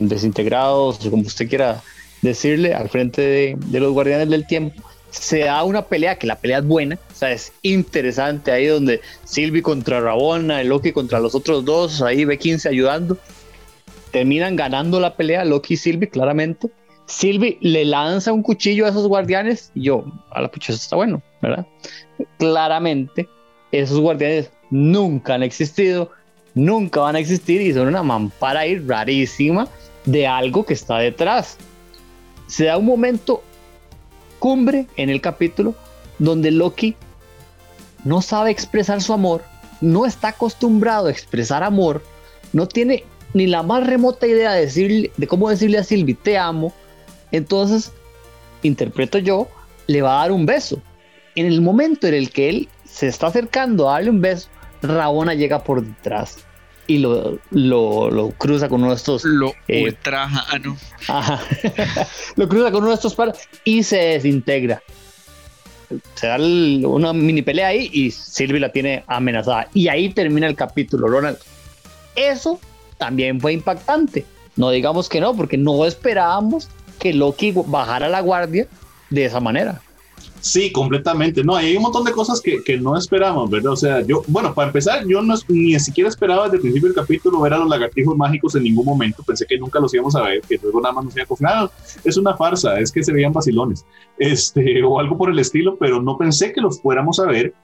desintegrados, 0.00 0.98
como 1.08 1.22
usted 1.22 1.48
quiera 1.48 1.82
decirle, 2.20 2.74
al 2.74 2.90
frente 2.90 3.22
de, 3.22 3.56
de 3.58 3.80
los 3.80 3.94
guardianes 3.94 4.28
del 4.28 4.46
tiempo. 4.46 4.82
Se 5.08 5.44
da 5.44 5.64
una 5.64 5.86
pelea, 5.86 6.18
que 6.18 6.26
la 6.26 6.36
pelea 6.36 6.58
es 6.58 6.66
buena, 6.66 6.96
o 7.10 7.14
sea, 7.14 7.32
es 7.32 7.54
interesante 7.62 8.50
ahí 8.50 8.66
donde 8.66 9.00
Sylvie 9.24 9.62
contra 9.62 10.02
Rabona, 10.02 10.62
Loki 10.62 10.92
contra 10.92 11.20
los 11.20 11.34
otros 11.34 11.64
dos, 11.64 12.02
ahí 12.02 12.24
B15 12.24 12.68
ayudando 12.68 13.16
terminan 14.10 14.56
ganando 14.56 15.00
la 15.00 15.14
pelea 15.14 15.44
Loki 15.44 15.74
y 15.74 15.76
Sylvie, 15.76 16.08
claramente. 16.08 16.68
Sylvie 17.06 17.58
le 17.60 17.84
lanza 17.84 18.32
un 18.32 18.42
cuchillo 18.42 18.86
a 18.86 18.90
esos 18.90 19.06
guardianes 19.06 19.70
y 19.74 19.84
yo, 19.84 20.04
a 20.30 20.42
la 20.42 20.50
pucha, 20.50 20.72
eso 20.72 20.82
está 20.82 20.96
bueno, 20.96 21.22
¿verdad? 21.40 21.66
Claramente, 22.38 23.28
esos 23.72 24.00
guardianes 24.00 24.50
nunca 24.70 25.34
han 25.34 25.42
existido, 25.42 26.10
nunca 26.54 27.00
van 27.00 27.16
a 27.16 27.20
existir 27.20 27.60
y 27.60 27.72
son 27.72 27.88
una 27.88 28.02
mampara 28.02 28.60
ahí 28.60 28.78
rarísima 28.78 29.68
de 30.04 30.26
algo 30.26 30.64
que 30.64 30.74
está 30.74 30.98
detrás. 30.98 31.58
Se 32.48 32.64
da 32.64 32.76
un 32.76 32.86
momento 32.86 33.42
cumbre 34.38 34.86
en 34.96 35.10
el 35.10 35.20
capítulo 35.20 35.74
donde 36.18 36.50
Loki 36.50 36.96
no 38.04 38.22
sabe 38.22 38.50
expresar 38.50 39.02
su 39.02 39.12
amor, 39.12 39.42
no 39.80 40.06
está 40.06 40.28
acostumbrado 40.28 41.08
a 41.08 41.10
expresar 41.10 41.62
amor, 41.62 42.02
no 42.52 42.66
tiene 42.66 43.04
ni 43.34 43.46
la 43.46 43.62
más 43.62 43.86
remota 43.86 44.26
idea 44.26 44.52
de, 44.52 44.62
decirle, 44.62 45.10
de 45.16 45.26
cómo 45.26 45.50
decirle 45.50 45.78
a 45.78 45.84
Silvi 45.84 46.14
te 46.14 46.38
amo, 46.38 46.72
entonces, 47.32 47.92
interpreto 48.62 49.18
yo, 49.18 49.48
le 49.86 50.02
va 50.02 50.18
a 50.18 50.22
dar 50.22 50.32
un 50.32 50.46
beso. 50.46 50.80
En 51.34 51.46
el 51.46 51.60
momento 51.60 52.06
en 52.06 52.14
el 52.14 52.30
que 52.30 52.48
él 52.48 52.68
se 52.84 53.08
está 53.08 53.26
acercando 53.28 53.88
a 53.88 53.94
darle 53.94 54.10
un 54.10 54.20
beso, 54.20 54.48
Rabona 54.82 55.34
llega 55.34 55.62
por 55.62 55.82
detrás 55.82 56.46
y 56.86 56.98
lo, 56.98 57.38
lo, 57.50 58.30
cruza 58.38 58.68
con 58.68 58.80
uno 58.82 58.90
de 58.90 58.96
estos. 58.96 59.24
Lo 59.24 59.52
eh, 59.68 59.84
ultraja, 59.84 60.44
ah, 60.48 60.58
no. 60.58 60.76
lo 62.36 62.48
cruza 62.48 62.70
con 62.70 62.82
uno 62.82 62.90
de 62.90 62.94
estos 62.94 63.14
palos 63.14 63.38
y 63.64 63.82
se 63.82 63.96
desintegra. 63.96 64.82
Se 66.14 66.26
da 66.26 66.36
una 66.36 67.12
mini 67.12 67.42
pelea 67.42 67.68
ahí 67.68 67.90
y 67.92 68.10
Sylvie 68.10 68.60
la 68.60 68.70
tiene 68.70 69.04
amenazada. 69.06 69.68
Y 69.72 69.88
ahí 69.88 70.08
termina 70.08 70.46
el 70.46 70.56
capítulo, 70.56 71.08
Ronald. 71.08 71.38
Eso 72.14 72.60
también 72.98 73.40
fue 73.40 73.52
impactante. 73.52 74.24
No 74.56 74.70
digamos 74.70 75.08
que 75.08 75.20
no, 75.20 75.34
porque 75.34 75.58
no 75.58 75.84
esperábamos 75.84 76.68
que 77.06 77.14
Loki 77.14 77.52
bajara 77.54 78.08
la 78.08 78.20
guardia 78.20 78.66
de 79.10 79.24
esa 79.24 79.38
manera. 79.38 79.80
Sí, 80.40 80.72
completamente. 80.72 81.44
No, 81.44 81.54
hay 81.54 81.76
un 81.76 81.84
montón 81.84 82.04
de 82.04 82.10
cosas 82.10 82.40
que, 82.40 82.62
que, 82.64 82.76
no 82.76 82.96
esperamos, 82.96 83.48
¿verdad? 83.48 83.72
O 83.72 83.76
sea, 83.76 84.00
yo, 84.02 84.22
bueno, 84.26 84.52
para 84.54 84.68
empezar, 84.68 85.06
yo 85.06 85.22
no, 85.22 85.34
ni 85.48 85.78
siquiera 85.78 86.08
esperaba 86.08 86.44
desde 86.44 86.56
el 86.56 86.62
principio 86.62 86.88
del 86.88 86.96
capítulo 86.96 87.40
ver 87.40 87.54
a 87.54 87.58
los 87.58 87.68
lagartijos 87.68 88.16
mágicos 88.16 88.56
en 88.56 88.64
ningún 88.64 88.84
momento. 88.84 89.22
Pensé 89.22 89.46
que 89.46 89.56
nunca 89.56 89.78
los 89.78 89.94
íbamos 89.94 90.16
a 90.16 90.22
ver, 90.22 90.40
que 90.40 90.58
luego 90.60 90.80
nada 90.80 90.94
más 90.94 91.04
nos 91.04 91.14
iba 91.14 91.22
a 91.22 91.26
confirmar. 91.26 91.70
es 92.02 92.16
una 92.16 92.36
farsa, 92.36 92.78
es 92.80 92.90
que 92.90 93.04
se 93.04 93.12
veían 93.12 93.32
vacilones, 93.32 93.84
este, 94.18 94.82
o 94.84 94.98
algo 94.98 95.16
por 95.16 95.30
el 95.30 95.38
estilo, 95.38 95.76
pero 95.78 96.02
no 96.02 96.18
pensé 96.18 96.52
que 96.52 96.60
los 96.60 96.80
fuéramos 96.80 97.20
a 97.20 97.26
ver. 97.26 97.54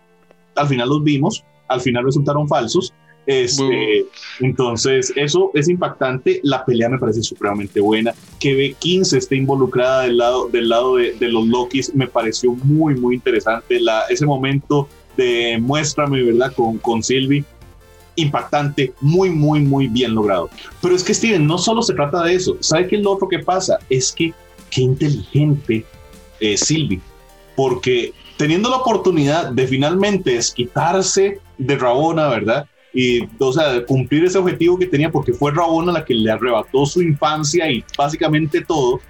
Al 0.54 0.68
final 0.68 0.88
los 0.88 1.02
vimos, 1.02 1.44
al 1.68 1.80
final 1.80 2.04
resultaron 2.04 2.46
falsos 2.46 2.92
este, 3.26 4.06
entonces, 4.40 5.12
eso 5.14 5.50
es 5.54 5.68
impactante. 5.68 6.40
La 6.42 6.64
pelea 6.64 6.88
me 6.88 6.98
parece 6.98 7.22
supremamente 7.22 7.80
buena. 7.80 8.12
Que 8.40 8.56
B15 8.56 9.16
esté 9.16 9.36
involucrada 9.36 10.02
del 10.02 10.18
lado, 10.18 10.48
del 10.48 10.68
lado 10.68 10.96
de, 10.96 11.14
los 11.20 11.46
Lokis 11.46 11.94
me 11.94 12.08
pareció 12.08 12.52
muy, 12.52 12.94
muy 12.96 13.16
interesante. 13.16 13.80
La, 13.80 14.02
ese 14.08 14.26
momento 14.26 14.88
de 15.16 15.58
muéstrame, 15.60 16.22
¿verdad? 16.22 16.52
Con, 16.54 16.78
con 16.78 17.02
Sylvie. 17.02 17.44
Impactante, 18.14 18.92
muy, 19.00 19.30
muy, 19.30 19.60
muy 19.60 19.86
bien 19.86 20.14
logrado. 20.14 20.50
Pero 20.82 20.94
es 20.94 21.02
que, 21.02 21.14
Steven, 21.14 21.46
no 21.46 21.58
solo 21.58 21.82
se 21.82 21.94
trata 21.94 22.22
de 22.24 22.34
eso. 22.34 22.56
¿Sabe 22.60 22.88
qué 22.88 22.96
es 22.96 23.02
lo 23.02 23.12
otro 23.12 23.28
que 23.28 23.38
pasa? 23.38 23.78
Es 23.88 24.12
que 24.12 24.34
qué 24.70 24.82
inteligente 24.82 25.84
es 26.40 26.60
Sylvie. 26.60 27.00
Porque 27.56 28.12
teniendo 28.36 28.68
la 28.68 28.76
oportunidad 28.78 29.50
de 29.52 29.66
finalmente 29.66 30.38
quitarse 30.54 31.40
de 31.58 31.76
Rabona, 31.76 32.28
¿verdad? 32.28 32.66
Y, 32.94 33.20
o 33.38 33.52
sea, 33.52 33.84
cumplir 33.86 34.24
ese 34.24 34.38
objetivo 34.38 34.78
que 34.78 34.86
tenía, 34.86 35.10
porque 35.10 35.32
fue 35.32 35.52
Rabona 35.52 35.92
la 35.92 36.04
que 36.04 36.14
le 36.14 36.30
arrebató 36.30 36.84
su 36.84 37.02
infancia 37.02 37.70
y 37.70 37.84
básicamente 37.96 38.60
todo, 38.60 39.00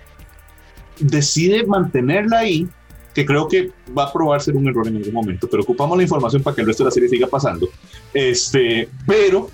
decide 0.99 1.67
mantenerla 1.67 2.41
ahí, 2.41 2.69
que 3.15 3.27
creo 3.27 3.49
que 3.49 3.71
va 3.97 4.05
a 4.05 4.13
probar 4.13 4.41
ser 4.41 4.57
un 4.57 4.69
error 4.69 4.87
en 4.89 4.97
algún 4.97 5.13
momento, 5.13 5.49
pero 5.51 5.63
ocupamos 5.63 5.97
la 5.97 6.05
información 6.05 6.43
para 6.43 6.55
que 6.55 6.63
el 6.63 6.67
resto 6.69 6.85
de 6.85 6.89
la 6.89 6.93
serie 6.93 7.09
siga 7.09 7.27
pasando. 7.27 7.69
Este, 8.15 8.89
pero 9.07 9.51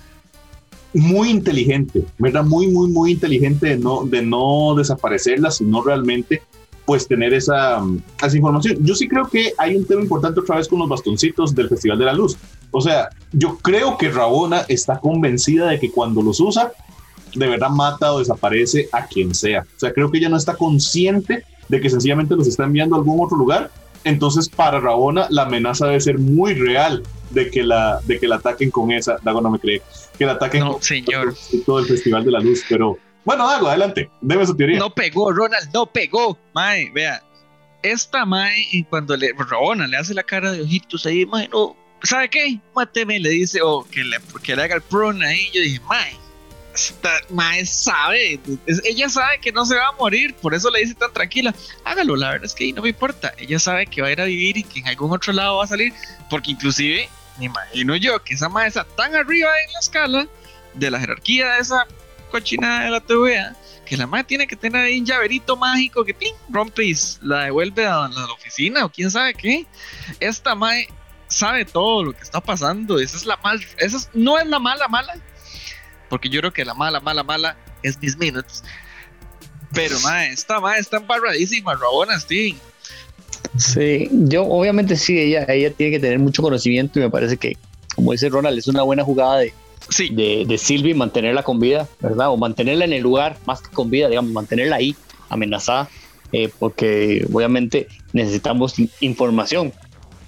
muy 0.93 1.29
inteligente, 1.29 2.05
¿verdad? 2.17 2.43
Muy, 2.43 2.67
muy, 2.67 2.89
muy 2.89 3.11
inteligente 3.11 3.67
de 3.67 3.77
no, 3.77 4.05
de 4.05 4.21
no 4.21 4.75
desaparecerla, 4.75 5.51
sino 5.51 5.81
realmente 5.81 6.41
pues 6.85 7.07
tener 7.07 7.33
esa, 7.33 7.83
esa 8.23 8.35
información. 8.35 8.77
Yo 8.81 8.95
sí 8.95 9.07
creo 9.07 9.27
que 9.27 9.53
hay 9.57 9.75
un 9.75 9.85
tema 9.85 10.01
importante 10.01 10.39
otra 10.39 10.55
vez 10.55 10.67
con 10.67 10.79
los 10.79 10.89
bastoncitos 10.89 11.53
del 11.53 11.69
Festival 11.69 11.99
de 11.99 12.05
la 12.05 12.13
Luz. 12.13 12.35
O 12.71 12.81
sea, 12.81 13.09
yo 13.31 13.57
creo 13.57 13.97
que 13.97 14.09
Rabona 14.09 14.65
está 14.67 14.99
convencida 14.99 15.67
de 15.67 15.79
que 15.79 15.91
cuando 15.91 16.21
los 16.21 16.39
usa, 16.39 16.71
de 17.35 17.47
verdad 17.47 17.69
mata 17.69 18.13
o 18.13 18.19
desaparece 18.19 18.89
a 18.91 19.05
quien 19.05 19.33
sea. 19.33 19.61
O 19.75 19.79
sea, 19.79 19.93
creo 19.93 20.11
que 20.11 20.17
ella 20.17 20.29
no 20.29 20.37
está 20.37 20.55
consciente 20.55 21.43
de 21.67 21.81
que 21.81 21.89
sencillamente 21.89 22.35
los 22.35 22.47
está 22.47 22.63
enviando 22.63 22.95
a 22.95 22.99
algún 22.99 23.23
otro 23.23 23.37
lugar. 23.37 23.71
Entonces, 24.03 24.49
para 24.49 24.79
Rabona, 24.79 25.27
la 25.29 25.43
amenaza 25.43 25.85
debe 25.87 25.99
ser 25.99 26.17
muy 26.17 26.53
real 26.53 27.03
de 27.31 27.49
que 27.49 27.63
la, 27.63 27.99
de 28.05 28.19
que 28.19 28.27
la 28.27 28.37
ataquen 28.37 28.71
con 28.71 28.91
esa. 28.91 29.17
Dago 29.23 29.41
no 29.41 29.51
me 29.51 29.59
cree. 29.59 29.81
Que 30.17 30.25
la 30.25 30.33
ataquen 30.33 30.65
con 30.65 30.81
señor. 30.81 31.35
todo 31.65 31.79
el 31.79 31.85
Festival 31.85 32.23
de 32.25 32.31
la 32.31 32.39
Luz. 32.39 32.63
Pero 32.69 32.97
bueno, 33.25 33.47
Dago, 33.47 33.67
adelante, 33.67 34.09
deme 34.21 34.45
su 34.45 34.55
teoría. 34.55 34.79
No 34.79 34.89
pegó, 34.89 35.31
Ronald, 35.31 35.69
no 35.73 35.85
pegó. 35.85 36.37
Mae, 36.53 36.89
vea, 36.91 37.21
esta 37.83 38.25
Mae, 38.25 38.85
cuando 38.89 39.15
le, 39.15 39.33
Rabona 39.33 39.87
le 39.87 39.97
hace 39.97 40.13
la 40.13 40.23
cara 40.23 40.51
de 40.51 40.61
ojitos 40.61 41.05
ahí, 41.05 41.25
Mae, 41.25 41.47
no, 41.49 41.75
¿sabe 42.03 42.29
qué? 42.29 42.59
Máteme, 42.75 43.19
le 43.19 43.29
dice, 43.29 43.61
o 43.61 43.85
que 43.89 44.03
le, 44.03 44.17
que 44.43 44.55
le 44.55 44.63
haga 44.63 44.75
el 44.75 44.81
prone 44.81 45.25
ahí. 45.25 45.49
Yo 45.53 45.61
dije, 45.61 45.79
Mae, 45.81 46.15
esta 46.73 47.11
Mae 47.29 47.65
sabe, 47.65 48.39
ella 48.83 49.09
sabe 49.09 49.39
que 49.41 49.51
no 49.51 49.65
se 49.65 49.75
va 49.75 49.87
a 49.87 49.91
morir, 49.93 50.33
por 50.35 50.53
eso 50.53 50.69
le 50.69 50.79
dice 50.79 50.93
tan 50.95 51.11
tranquila, 51.13 51.53
hágalo, 51.83 52.15
la 52.15 52.31
verdad 52.31 52.45
es 52.45 52.53
que 52.53 52.71
no 52.73 52.81
me 52.81 52.89
importa, 52.89 53.33
ella 53.37 53.59
sabe 53.59 53.87
que 53.87 54.01
va 54.01 54.07
a 54.07 54.11
ir 54.11 54.21
a 54.21 54.25
vivir 54.25 54.57
y 54.57 54.63
que 54.63 54.79
en 54.79 54.87
algún 54.87 55.11
otro 55.11 55.33
lado 55.33 55.57
va 55.57 55.65
a 55.65 55.67
salir, 55.67 55.93
porque 56.29 56.51
inclusive, 56.51 57.09
me 57.37 57.45
imagino 57.45 57.95
yo 57.95 58.21
que 58.23 58.35
esa 58.35 58.49
Mae 58.49 58.67
está 58.67 58.83
tan 58.83 59.15
arriba 59.15 59.49
en 59.65 59.73
la 59.73 59.79
escala 59.79 60.27
de 60.73 60.91
la 60.91 60.99
jerarquía 60.99 61.53
de 61.53 61.59
esa 61.59 61.87
cochina 62.29 62.83
de 62.83 62.91
la 62.91 63.01
TVA, 63.01 63.55
que 63.85 63.97
la 63.97 64.05
madre 64.05 64.25
tiene 64.25 64.47
que 64.47 64.55
tener 64.55 64.83
ahí 64.83 64.99
un 64.99 65.05
llaverito 65.05 65.57
mágico 65.57 66.05
que 66.05 66.13
¡ping! 66.13 66.35
rompe 66.49 66.85
y 66.85 66.95
la 67.21 67.45
devuelve 67.45 67.87
a 67.87 68.07
la, 68.07 68.25
oficina 68.31 68.85
o 68.85 68.89
quién 68.89 69.09
sabe 69.09 69.33
qué. 69.33 69.65
Esta 70.19 70.53
madre 70.53 70.89
sabe 71.29 71.63
todo 71.65 72.03
lo 72.03 72.13
que 72.13 72.21
está 72.21 72.41
pasando. 72.41 72.99
Esa 72.99 73.17
es 73.17 73.25
la 73.25 73.37
mal, 73.37 73.59
esa 73.77 74.09
no 74.13 74.37
es 74.37 74.47
la 74.47 74.59
mala 74.59 74.87
mala, 74.87 75.15
porque 76.09 76.29
yo 76.29 76.41
creo 76.41 76.51
que 76.51 76.65
la 76.65 76.73
mala 76.73 76.99
mala 76.99 77.23
mala 77.23 77.57
es 77.81 77.97
Miss 78.01 78.17
Minutes. 78.17 78.63
Pero 79.73 79.99
madre, 80.01 80.31
esta 80.31 80.59
madre 80.59 80.79
está 80.79 80.97
embarradísima, 80.97 81.75
Rabona 81.75 82.19
Steven. 82.19 82.57
Sí, 83.57 84.09
yo 84.11 84.45
obviamente 84.45 84.95
sí, 84.95 85.17
ella, 85.17 85.45
ella 85.47 85.71
tiene 85.71 85.93
que 85.93 85.99
tener 85.99 86.19
mucho 86.19 86.41
conocimiento 86.41 86.99
y 86.99 87.03
me 87.03 87.09
parece 87.09 87.37
que, 87.37 87.57
como 87.95 88.11
dice 88.11 88.29
Ronald, 88.29 88.57
es 88.57 88.67
una 88.67 88.83
buena 88.83 89.03
jugada 89.03 89.37
de, 89.39 89.53
de, 90.11 90.45
de 90.47 90.57
Sylvie, 90.57 90.93
mantenerla 90.93 91.43
con 91.43 91.59
vida, 91.59 91.87
¿verdad? 91.99 92.29
O 92.29 92.37
mantenerla 92.37 92.85
en 92.85 92.93
el 92.93 93.01
lugar, 93.01 93.37
más 93.45 93.61
que 93.61 93.69
con 93.69 93.89
vida, 93.89 94.09
digamos, 94.09 94.31
mantenerla 94.31 94.77
ahí, 94.77 94.95
amenazada, 95.29 95.87
eh, 96.31 96.49
porque 96.59 97.27
obviamente 97.31 97.87
necesitamos 98.13 98.75
información. 98.99 99.73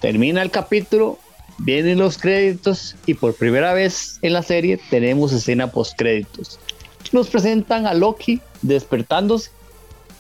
Termina 0.02 0.42
el 0.42 0.52
capítulo, 0.52 1.20
vienen 1.60 2.00
los 2.00 2.18
créditos 2.18 2.96
y 3.06 3.14
por 3.14 3.36
primera 3.36 3.74
vez 3.74 4.20
en 4.22 4.34
la 4.34 4.44
serie 4.44 4.80
tenemos 4.90 5.32
escena 5.32 5.72
post 5.72 5.98
créditos. 5.98 6.60
Nos 7.12 7.30
presentan 7.30 7.88
a 7.88 7.94
Loki 7.94 8.42
despertándose. 8.62 9.52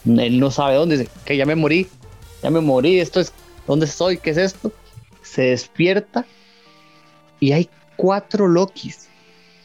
Él 0.06 0.40
no 0.40 0.52
sabe 0.52 0.76
dónde, 0.76 1.10
que 1.26 1.38
ya 1.38 1.46
me 1.46 1.56
morí, 1.56 1.88
ya 2.42 2.50
me 2.50 2.62
morí, 2.62 3.00
esto 3.00 3.20
es, 3.20 3.34
¿dónde 3.68 3.86
estoy? 3.86 4.18
¿Qué 4.18 4.32
es 4.32 4.38
esto? 4.38 4.72
Se 5.22 5.44
despierta 5.44 6.26
y 7.40 7.52
hay 7.52 7.70
cuatro 7.98 8.48
Lokis 8.48 9.12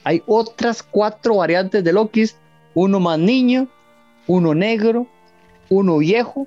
hay 0.07 0.23
otras 0.27 0.85
cuatro 0.85 1.39
variantes 1.39 1.83
de 1.83 1.93
Lokis, 1.93 2.37
uno 2.75 3.01
más 3.01 3.19
niño, 3.19 3.67
uno 4.29 4.55
negro, 4.55 5.09
uno 5.69 5.99
viejo 5.99 6.47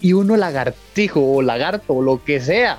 y 0.00 0.12
uno 0.12 0.36
lagartijo 0.36 1.20
o 1.20 1.42
lagarto 1.42 1.94
o 1.94 2.02
lo 2.02 2.22
que 2.24 2.40
sea, 2.40 2.78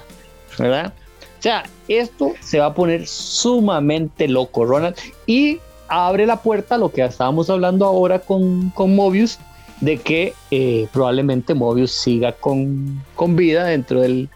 ¿verdad? 0.57 0.93
O 1.39 1.41
sea, 1.41 1.63
esto 1.87 2.33
se 2.41 2.59
va 2.59 2.67
a 2.67 2.73
poner 2.73 3.07
sumamente 3.07 4.27
loco, 4.27 4.65
Ronald, 4.65 4.95
y 5.25 5.59
abre 5.87 6.25
la 6.25 6.41
puerta 6.41 6.75
a 6.75 6.77
lo 6.77 6.91
que 6.91 7.03
estábamos 7.03 7.49
hablando 7.49 7.85
ahora 7.85 8.19
con, 8.19 8.69
con 8.71 8.95
Mobius, 8.95 9.39
de 9.81 9.97
que 9.97 10.33
eh, 10.51 10.87
probablemente 10.91 11.53
Mobius 11.53 11.91
siga 11.91 12.33
con, 12.33 13.01
con 13.15 13.35
vida 13.35 13.63
dentro 13.63 14.01
del, 14.01 14.29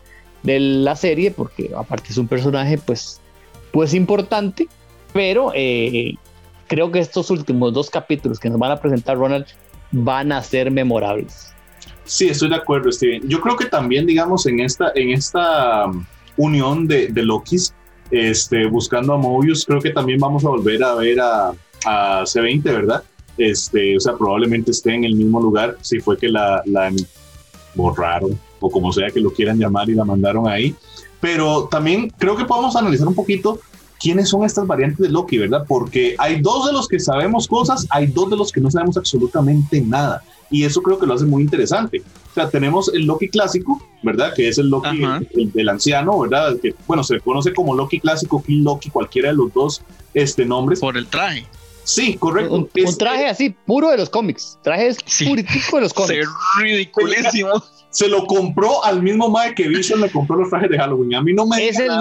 de 0.43 0.59
la 0.59 0.95
serie, 0.95 1.31
porque 1.31 1.71
aparte 1.75 2.09
es 2.09 2.17
un 2.17 2.27
personaje 2.27 2.77
pues, 2.77 3.19
pues 3.71 3.93
importante, 3.93 4.67
pero 5.11 5.51
eh, 5.53 6.15
creo 6.67 6.91
que 6.91 6.99
estos 6.99 7.29
últimos 7.29 7.73
dos 7.73 7.89
capítulos 7.89 8.39
que 8.39 8.49
nos 8.49 8.59
van 8.59 8.71
a 8.71 8.79
presentar 8.79 9.17
Ronald 9.17 9.45
van 9.91 10.31
a 10.31 10.41
ser 10.41 10.71
memorables. 10.71 11.52
Sí, 12.05 12.27
estoy 12.27 12.49
de 12.49 12.55
acuerdo, 12.55 12.91
Steven. 12.91 13.27
Yo 13.27 13.39
creo 13.39 13.55
que 13.55 13.65
también, 13.65 14.05
digamos, 14.05 14.45
en 14.45 14.59
esta, 14.59 14.91
en 14.95 15.11
esta 15.11 15.85
um, 15.85 16.05
unión 16.37 16.87
de, 16.87 17.07
de 17.07 17.23
Lokis, 17.23 17.73
este, 18.11 18.65
buscando 18.67 19.13
a 19.13 19.17
Mobius, 19.17 19.65
creo 19.65 19.81
que 19.81 19.91
también 19.91 20.19
vamos 20.19 20.45
a 20.45 20.49
volver 20.49 20.83
a 20.83 20.95
ver 20.95 21.19
a, 21.19 21.49
a 21.85 22.21
C20, 22.23 22.63
¿verdad? 22.63 23.03
Este, 23.37 23.97
o 23.97 23.99
sea, 23.99 24.13
probablemente 24.13 24.71
esté 24.71 24.93
en 24.93 25.05
el 25.05 25.15
mismo 25.15 25.41
lugar, 25.41 25.77
si 25.81 25.99
fue 25.99 26.17
que 26.17 26.29
la, 26.29 26.61
la 26.65 26.91
borraron 27.73 28.39
o 28.59 28.69
como 28.69 28.93
sea 28.93 29.09
que 29.09 29.19
lo 29.19 29.31
quieran 29.31 29.57
llamar 29.57 29.89
y 29.89 29.95
la 29.95 30.05
mandaron 30.05 30.47
ahí. 30.47 30.75
Pero 31.19 31.67
también 31.69 32.11
creo 32.17 32.35
que 32.35 32.45
podemos 32.45 32.75
analizar 32.75 33.07
un 33.07 33.15
poquito 33.15 33.59
quiénes 33.99 34.29
son 34.29 34.43
estas 34.43 34.67
variantes 34.67 34.99
de 34.99 35.09
Loki, 35.09 35.37
¿verdad? 35.37 35.65
Porque 35.67 36.15
hay 36.17 36.41
dos 36.41 36.67
de 36.67 36.73
los 36.73 36.87
que 36.87 36.99
sabemos 36.99 37.47
cosas, 37.47 37.87
hay 37.89 38.07
dos 38.07 38.29
de 38.29 38.35
los 38.35 38.51
que 38.51 38.61
no 38.61 38.69
sabemos 38.69 38.97
absolutamente 38.97 39.81
nada. 39.81 40.21
Y 40.53 40.65
eso 40.65 40.83
creo 40.83 40.99
que 40.99 41.07
lo 41.07 41.15
hace 41.15 41.25
muy 41.25 41.41
interesante. 41.41 42.03
O 42.29 42.33
sea, 42.35 42.47
tenemos 42.47 42.93
el 42.93 43.07
Loki 43.07 43.27
clásico, 43.27 43.81
¿verdad? 44.03 44.35
Que 44.35 44.49
es 44.49 44.59
el 44.59 44.69
Loki 44.69 45.01
el, 45.55 45.67
anciano, 45.67 46.19
¿verdad? 46.19 46.55
Que, 46.61 46.75
bueno, 46.85 47.03
se 47.03 47.19
conoce 47.19 47.51
como 47.55 47.73
Loki 47.73 47.99
clásico, 47.99 48.43
King 48.43 48.63
Loki, 48.63 48.91
cualquiera 48.91 49.29
de 49.29 49.35
los 49.35 49.51
dos 49.51 49.81
este, 50.13 50.45
nombres. 50.45 50.79
Por 50.79 50.95
el 50.95 51.07
traje. 51.07 51.47
Sí, 51.85 52.17
correcto. 52.17 52.53
Un, 52.53 52.97
traje 52.99 53.25
así, 53.25 53.49
puro 53.49 53.89
de 53.89 53.97
los 53.97 54.11
cómics. 54.11 54.59
Traje 54.61 54.89
es 54.89 54.97
sí. 55.07 55.25
de 55.25 55.81
los 55.81 55.91
cómics. 55.95 56.29
ridiculísimo. 56.61 57.63
Se 57.89 58.07
lo 58.07 58.27
compró 58.27 58.85
al 58.85 59.01
mismo 59.01 59.35
Mike 59.35 59.55
que 59.55 59.67
Vision 59.67 60.01
le 60.01 60.11
compró 60.11 60.37
los 60.37 60.51
trajes 60.51 60.69
de 60.69 60.77
Halloween. 60.77 61.15
A 61.15 61.21
mí 61.23 61.33
no 61.33 61.47
me 61.47 61.67
es 61.67 61.79
el, 61.79 61.91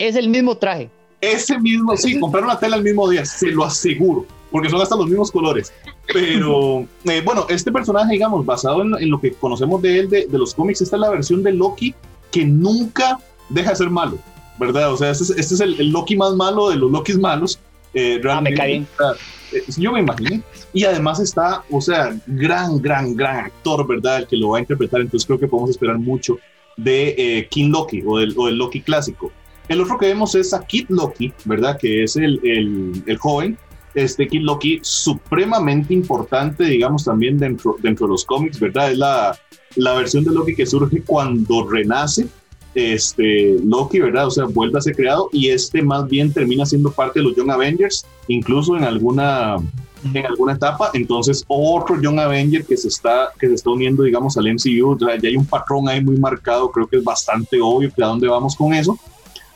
es 0.00 0.16
el 0.16 0.28
mismo 0.30 0.56
traje. 0.56 0.90
Ese 1.20 1.60
mismo, 1.60 1.96
sí, 1.96 2.18
compraron 2.18 2.48
la 2.48 2.58
tela 2.58 2.76
el 2.76 2.82
mismo 2.82 3.08
día, 3.08 3.24
se 3.24 3.52
lo 3.52 3.64
aseguro, 3.64 4.26
porque 4.50 4.68
son 4.68 4.80
hasta 4.80 4.96
los 4.96 5.06
mismos 5.06 5.30
colores. 5.30 5.72
Pero 6.12 6.86
eh, 7.04 7.22
bueno, 7.24 7.46
este 7.48 7.70
personaje, 7.70 8.12
digamos, 8.12 8.44
basado 8.44 8.82
en, 8.82 9.10
lo 9.10 9.20
que 9.20 9.32
conocemos 9.32 9.80
de 9.82 10.00
él, 10.00 10.10
de, 10.10 10.26
los 10.32 10.54
cómics, 10.54 10.80
esta 10.80 10.96
es 10.96 11.00
la 11.00 11.10
versión 11.10 11.42
de 11.42 11.52
Loki 11.52 11.94
que 12.30 12.44
nunca 12.44 13.18
deja 13.48 13.70
de 13.70 13.76
ser 13.76 13.90
malo, 13.90 14.18
¿verdad? 14.58 14.92
O 14.92 14.96
sea, 14.96 15.10
este 15.10 15.24
es, 15.24 15.30
este 15.30 15.54
es 15.54 15.60
el, 15.60 15.90
Loki 15.90 16.16
más 16.16 16.34
malo 16.34 16.70
de 16.70 16.76
los 16.76 16.90
Lokis 16.90 17.18
malos. 17.18 17.58
Eh, 17.92 18.20
ah, 18.28 18.40
me 18.40 18.54
cae 18.54 18.76
eh, 18.76 19.64
yo 19.76 19.92
me 19.92 20.00
imaginé. 20.00 20.42
Y 20.72 20.84
además 20.84 21.18
está, 21.18 21.64
o 21.70 21.80
sea, 21.80 22.16
gran, 22.26 22.80
gran, 22.80 23.16
gran 23.16 23.46
actor, 23.46 23.86
¿verdad? 23.86 24.18
El 24.18 24.26
que 24.28 24.36
lo 24.36 24.50
va 24.50 24.58
a 24.58 24.60
interpretar. 24.60 25.00
Entonces 25.00 25.26
creo 25.26 25.40
que 25.40 25.48
podemos 25.48 25.70
esperar 25.70 25.98
mucho 25.98 26.38
de 26.76 27.46
King 27.50 27.70
Loki 27.70 28.02
o 28.06 28.18
del, 28.18 28.34
o 28.36 28.46
del 28.46 28.56
Loki 28.56 28.80
clásico. 28.80 29.32
El 29.70 29.80
otro 29.80 29.98
que 29.98 30.06
vemos 30.06 30.34
es 30.34 30.52
a 30.52 30.66
Kid 30.66 30.86
Loki, 30.88 31.32
¿verdad? 31.44 31.78
Que 31.78 32.02
es 32.02 32.16
el, 32.16 32.40
el, 32.42 33.04
el 33.06 33.18
joven. 33.18 33.56
Este 33.94 34.28
Kid 34.28 34.42
Loki, 34.42 34.78
supremamente 34.82 35.92
importante, 35.92 36.64
digamos, 36.64 37.04
también 37.04 37.38
dentro, 37.38 37.76
dentro 37.82 38.06
de 38.06 38.12
los 38.12 38.24
cómics, 38.24 38.60
¿verdad? 38.60 38.92
Es 38.92 38.98
la, 38.98 39.38
la 39.76 39.94
versión 39.94 40.24
de 40.24 40.32
Loki 40.32 40.54
que 40.54 40.66
surge 40.66 41.02
cuando 41.02 41.68
renace 41.68 42.28
este 42.74 43.56
Loki, 43.64 43.98
¿verdad? 43.98 44.28
O 44.28 44.30
sea, 44.30 44.44
vuelve 44.44 44.78
a 44.78 44.82
ser 44.82 44.94
creado 44.94 45.28
y 45.32 45.48
este 45.48 45.82
más 45.82 46.08
bien 46.08 46.32
termina 46.32 46.64
siendo 46.64 46.90
parte 46.90 47.18
de 47.18 47.24
los 47.24 47.36
Young 47.36 47.50
Avengers, 47.50 48.06
incluso 48.28 48.76
en 48.76 48.84
alguna 48.84 49.56
en 50.02 50.26
alguna 50.26 50.54
etapa, 50.54 50.90
entonces 50.94 51.44
otro 51.46 52.00
Young 52.00 52.18
Avenger 52.18 52.64
que 52.64 52.76
se 52.76 52.88
está 52.88 53.30
que 53.38 53.48
se 53.48 53.54
está 53.54 53.70
uniendo, 53.70 54.02
digamos, 54.02 54.36
al 54.38 54.46
MCU, 54.46 54.96
ya 54.98 55.28
hay 55.28 55.36
un 55.36 55.44
patrón 55.44 55.88
ahí 55.88 56.02
muy 56.02 56.16
marcado, 56.16 56.70
creo 56.70 56.86
que 56.86 56.96
es 56.96 57.04
bastante 57.04 57.60
obvio 57.60 57.92
que 57.94 58.02
a 58.02 58.06
dónde 58.06 58.28
vamos 58.28 58.56
con 58.56 58.72
eso. 58.72 58.98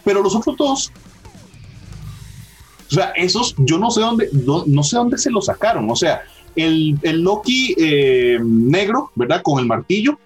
Pero 0.04 0.22
los 0.22 0.36
otros 0.36 0.56
dos, 0.58 0.92
o 2.90 2.94
sea, 2.94 3.12
esos 3.16 3.54
yo 3.58 3.78
no 3.78 3.90
sé 3.90 4.00
dónde, 4.00 4.28
no, 4.32 4.82
sé 4.82 4.96
dónde 4.96 5.18
se 5.18 5.30
los 5.30 5.46
sacaron. 5.46 5.90
O 5.90 5.96
sea, 5.96 6.22
el, 6.56 6.98
el 7.02 7.22
Loki 7.22 7.74
eh, 7.78 8.38
negro, 8.42 9.10
¿verdad? 9.14 9.42
Con 9.42 9.58
el 9.58 9.66
martillo. 9.66 10.18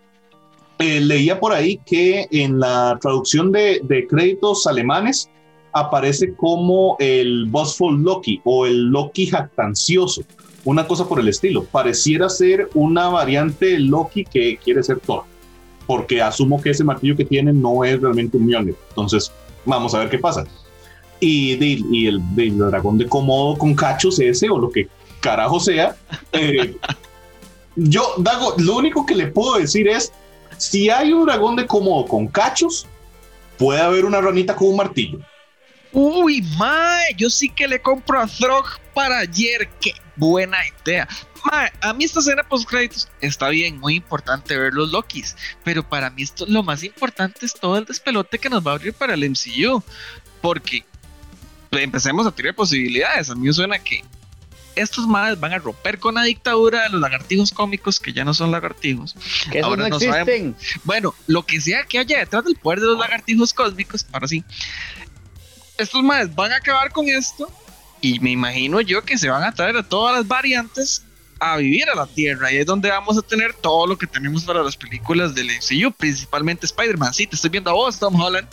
Eh, 0.79 1.01
leía 1.01 1.41
por 1.41 1.53
ahí 1.53 1.81
que 1.85 2.29
en 2.31 2.61
la 2.61 2.97
traducción 3.01 3.51
de, 3.51 3.81
de, 3.83 4.07
créditos 4.07 4.65
alemanes 4.69 5.29
aparece 5.73 6.35
como 6.35 6.97
el 7.01 7.47
Bossful 7.47 8.01
Loki 8.01 8.41
o 8.45 8.65
el 8.65 8.85
Loki 8.85 9.27
jactancioso, 9.27 10.23
una 10.65 10.87
cosa 10.87 11.09
por 11.09 11.19
el 11.19 11.27
estilo. 11.27 11.65
Pareciera 11.65 12.29
ser 12.29 12.71
una 12.75 13.09
variante 13.09 13.77
Loki 13.81 14.25
que 14.25 14.57
quiere 14.63 14.85
ser 14.85 15.01
Thor, 15.01 15.25
porque 15.85 16.23
asumo 16.23 16.63
que 16.63 16.71
ese 16.71 16.85
martillo 16.85 17.17
que 17.17 17.25
tiene 17.25 17.53
no 17.53 17.83
es 17.83 18.01
realmente 18.01 18.37
un 18.37 18.47
Mjolnir. 18.47 18.77
Entonces, 18.91 19.33
Vamos 19.69 19.95
a 19.95 19.99
ver 19.99 20.09
qué 20.09 20.19
pasa. 20.19 20.47
Y, 21.21 22.07
el, 22.07 22.23
dragón 22.59 22.99
de 22.99 23.07
Komodo 23.07 23.59
con 23.59 23.75
cachos 23.75 24.21
ese 24.21 24.49
o 24.49 24.59
lo 24.59 24.71
que 24.71 24.89
carajo 25.21 25.59
sea. 25.59 25.97
Eh, 26.33 26.77
yo, 27.77 28.15
Dago, 28.19 28.55
lo 28.59 28.77
único 28.77 29.05
que 29.05 29.15
le 29.15 29.27
puedo 29.27 29.59
decir 29.59 29.89
es, 29.89 30.13
si 30.57 30.91
hay 30.91 31.13
un 31.13 31.27
dragón 31.27 31.57
de 31.57 31.67
Komodo 31.67 32.07
con 32.07 32.29
cachos, 32.29 32.87
puede 33.59 33.81
haber 33.81 34.05
una 34.05 34.21
ranita 34.21 34.55
con 34.55 34.69
un 34.69 34.77
martillo. 34.77 35.19
Uy, 35.93 36.43
mae, 36.59 37.15
yo 37.17 37.31
sí 37.31 37.49
que 37.49 37.67
le 37.67 37.81
compro 37.81 38.21
a 38.21 38.27
Throg 38.27 38.67
para 38.95 39.19
ayer. 39.19 39.69
Qué 39.81 39.93
buena 40.17 40.59
idea. 40.85 41.09
Mae, 41.51 41.73
a 41.81 41.93
mí 41.93 42.05
esta 42.05 42.21
escena 42.21 42.43
post 42.43 42.69
créditos 42.69 43.09
está 43.21 43.49
bien, 43.49 43.79
muy 43.79 43.95
importante 43.95 44.59
ver 44.59 44.75
los 44.75 44.91
Lokis, 44.91 45.37
pero 45.65 45.89
para 45.89 46.11
mí 46.11 46.23
esto 46.23 46.45
lo 46.47 46.63
más 46.63 46.83
importante 46.83 47.47
es 47.47 47.55
todo 47.55 47.79
el 47.79 47.85
despelote 47.85 48.39
que 48.39 48.51
nos 48.51 48.67
va 48.67 48.73
a 48.73 48.75
abrir 48.75 48.93
para 48.93 49.15
el 49.15 49.31
MCU, 49.31 49.83
porque 50.43 50.85
empecemos 51.73 52.27
a 52.27 52.31
tener 52.31 52.55
posibilidades. 52.55 53.31
A 53.31 53.35
mí 53.35 53.47
me 53.47 53.53
suena 53.53 53.79
que 53.79 54.05
estos 54.75 55.07
madres 55.07 55.39
van 55.41 55.53
a 55.53 55.59
romper 55.59 55.99
con 55.99 56.15
la 56.15 56.23
dictadura 56.23 56.83
de 56.85 56.91
los 56.91 57.01
lagartijos 57.01 57.53
cómicos 57.53 57.99
que 57.99 58.13
ya 58.13 58.25
no 58.25 58.33
son 58.33 58.51
lagartijos. 58.51 59.15
Que 59.51 59.61
ahora 59.61 59.89
no, 59.89 59.97
existen. 59.97 60.57
Bueno, 60.85 61.15
lo 61.27 61.45
que 61.45 61.61
sea 61.61 61.85
que 61.85 61.99
haya 61.99 62.19
detrás 62.19 62.45
del 62.45 62.57
poder 62.57 62.81
de 62.81 62.87
los 62.87 62.99
lagartijos 62.99 63.53
cósmicos, 63.53 64.07
ahora 64.13 64.29
sí, 64.29 64.45
estos 65.77 66.03
madres 66.03 66.35
van 66.35 66.53
a 66.53 66.57
acabar 66.57 66.93
con 66.93 67.09
esto 67.09 67.51
y 68.01 68.21
me 68.21 68.31
imagino 68.31 68.81
yo 68.81 69.03
que 69.03 69.19
se 69.19 69.29
van 69.29 69.43
a 69.43 69.53
traer 69.53 69.77
a 69.77 69.83
todas 69.83 70.17
las 70.17 70.29
variantes 70.29 71.05
a 71.41 71.57
vivir 71.57 71.89
a 71.89 71.95
la 71.95 72.07
Tierra 72.07 72.53
y 72.53 72.57
es 72.57 72.67
donde 72.67 72.91
vamos 72.91 73.19
a 73.19 73.23
tener 73.23 73.55
todo 73.55 73.87
lo 73.87 73.97
que 73.97 74.07
tenemos 74.07 74.45
para 74.45 74.63
las 74.63 74.77
películas 74.77 75.35
del 75.35 75.47
MCU, 75.47 75.93
principalmente 75.93 76.67
Spider-Man. 76.67 77.15
Sí, 77.15 77.27
te 77.27 77.37
estoy 77.37 77.51
viendo 77.51 77.71
a 77.71 77.75
vos, 77.75 77.99
Tom 77.99 78.21
Holland, 78.21 78.49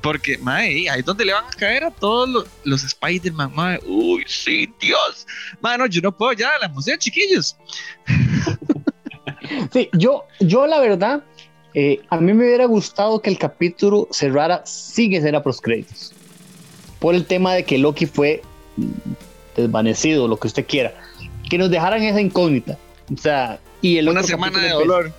porque 0.00 0.38
mae, 0.38 0.88
ahí 0.88 1.00
es 1.00 1.04
donde 1.04 1.24
le 1.24 1.32
van 1.32 1.44
a 1.44 1.50
caer 1.50 1.84
a 1.84 1.90
todos 1.90 2.46
los, 2.64 2.84
Spider-Man. 2.84 3.52
Mae. 3.54 3.80
Uy, 3.86 4.24
sí, 4.26 4.72
Dios. 4.80 5.26
Mano, 5.60 5.86
yo 5.86 6.00
no 6.00 6.16
puedo 6.16 6.32
ya 6.32 6.58
la 6.58 6.66
emoción, 6.66 6.98
chiquillos. 6.98 7.56
Sí, 9.72 9.88
yo, 9.92 10.24
yo 10.40 10.66
la 10.66 10.78
verdad, 10.80 11.24
eh, 11.74 12.00
a 12.10 12.18
mí 12.18 12.32
me 12.32 12.44
hubiera 12.44 12.66
gustado 12.66 13.20
que 13.20 13.30
el 13.30 13.38
capítulo 13.38 14.08
cerrara 14.10 14.64
sin 14.64 15.12
escena 15.14 15.42
post 15.42 15.60
créditos 15.62 16.12
por 17.02 17.16
el 17.16 17.26
tema 17.26 17.54
de 17.54 17.64
que 17.64 17.78
Loki 17.78 18.06
fue 18.06 18.42
desvanecido, 19.56 20.28
lo 20.28 20.36
que 20.36 20.46
usted 20.46 20.64
quiera, 20.64 20.94
que 21.52 21.58
nos 21.58 21.68
dejaran 21.68 22.02
esa 22.02 22.18
incógnita. 22.18 22.78
O 23.12 23.18
sea, 23.18 23.60
y 23.82 23.98
el 23.98 24.08
una 24.08 24.22
semana 24.22 24.58
de 24.58 24.70
dolor. 24.70 25.12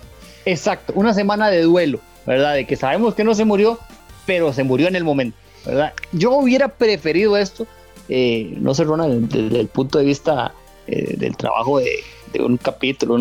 Exacto, 0.44 0.92
una 0.96 1.14
semana 1.14 1.48
de 1.48 1.62
duelo, 1.62 2.00
¿verdad? 2.26 2.54
De 2.54 2.66
que 2.66 2.74
sabemos 2.74 3.14
que 3.14 3.22
no 3.22 3.36
se 3.36 3.44
murió, 3.44 3.78
pero 4.26 4.52
se 4.52 4.64
murió 4.64 4.88
en 4.88 4.96
el 4.96 5.04
momento, 5.04 5.38
¿verdad? 5.64 5.92
Yo 6.10 6.32
hubiera 6.32 6.66
preferido 6.66 7.36
esto, 7.36 7.68
eh, 8.08 8.52
no 8.58 8.74
sé, 8.74 8.82
Ronald, 8.82 9.28
desde 9.28 9.60
el 9.60 9.68
punto 9.68 9.98
de 9.98 10.06
vista 10.06 10.52
eh, 10.88 11.14
del 11.16 11.36
trabajo 11.36 11.78
de, 11.78 12.02
un 12.40 12.56
capítulo, 12.56 13.16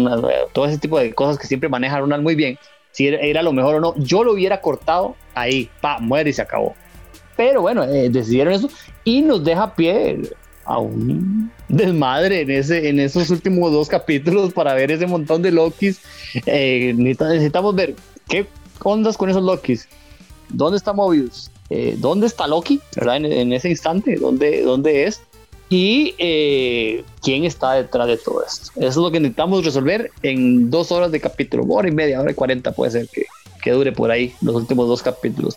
todo 0.51 0.65
ese 0.65 0.79
tipo 0.79 0.97
de 0.97 1.13
cosas 1.13 1.37
que 1.37 1.45
siempre 1.45 1.69
maneja 1.69 1.99
Ronald 1.99 2.23
muy 2.23 2.33
bien, 2.33 2.57
si 2.93 3.05
era, 3.09 3.43
lo 3.43 3.53
mejor 3.53 3.75
o 3.75 3.79
no, 3.79 3.93
yo 3.95 4.23
lo 4.23 4.33
hubiera 4.33 4.59
cortado 4.59 5.15
ahí, 5.35 5.69
pa, 5.81 5.99
muere 5.99 6.31
y 6.31 6.33
se 6.33 6.41
acabó. 6.41 6.73
Pero 7.37 7.61
bueno, 7.61 7.83
eh, 7.83 8.09
decidieron 8.09 8.53
eso 8.55 8.69
y 9.03 9.21
nos 9.21 9.43
deja 9.43 9.75
pie 9.75 10.19
a 10.65 10.79
un 10.79 11.51
desmadre 11.67 12.41
en, 12.41 12.51
ese, 12.51 12.89
en 12.89 12.99
esos 12.99 13.29
últimos 13.29 13.71
dos 13.71 13.87
capítulos 13.87 14.53
para 14.53 14.73
ver 14.73 14.91
ese 14.91 15.07
montón 15.07 15.41
de 15.41 15.51
Lokis. 15.51 15.99
Eh, 16.45 16.93
necesitamos 16.95 17.75
ver 17.75 17.95
qué 18.27 18.47
ondas 18.83 19.17
con 19.17 19.29
esos 19.29 19.43
Lokis. 19.43 19.87
¿Dónde 20.49 20.77
está 20.77 20.93
Mobius? 20.93 21.49
Eh, 21.69 21.95
¿Dónde 21.97 22.27
está 22.27 22.47
Loki? 22.47 22.79
¿verdad? 22.95 23.17
En, 23.17 23.53
ese 23.53 23.69
instante, 23.69 24.15
¿dónde, 24.17 24.61
dónde 24.61 25.05
es? 25.05 25.21
Y 25.69 26.11
quién 27.21 27.45
está 27.45 27.73
detrás 27.73 28.07
de 28.07 28.17
todo 28.17 28.43
esto. 28.45 28.71
Eso 28.75 28.87
es 28.87 28.95
lo 28.97 29.09
que 29.09 29.19
necesitamos 29.19 29.65
resolver 29.65 30.11
en 30.21 30.69
dos 30.69 30.91
horas 30.91 31.11
de 31.11 31.19
capítulo, 31.19 31.65
hora 31.67 31.87
y 31.87 31.91
media, 31.91 32.21
hora 32.21 32.31
y 32.31 32.35
cuarenta 32.35 32.73
puede 32.73 32.91
ser 32.91 33.07
que, 33.07 33.25
que 33.63 33.71
dure 33.71 33.91
por 33.91 34.11
ahí 34.11 34.35
los 34.41 34.55
últimos 34.55 34.87
dos 34.87 35.01
capítulos, 35.01 35.55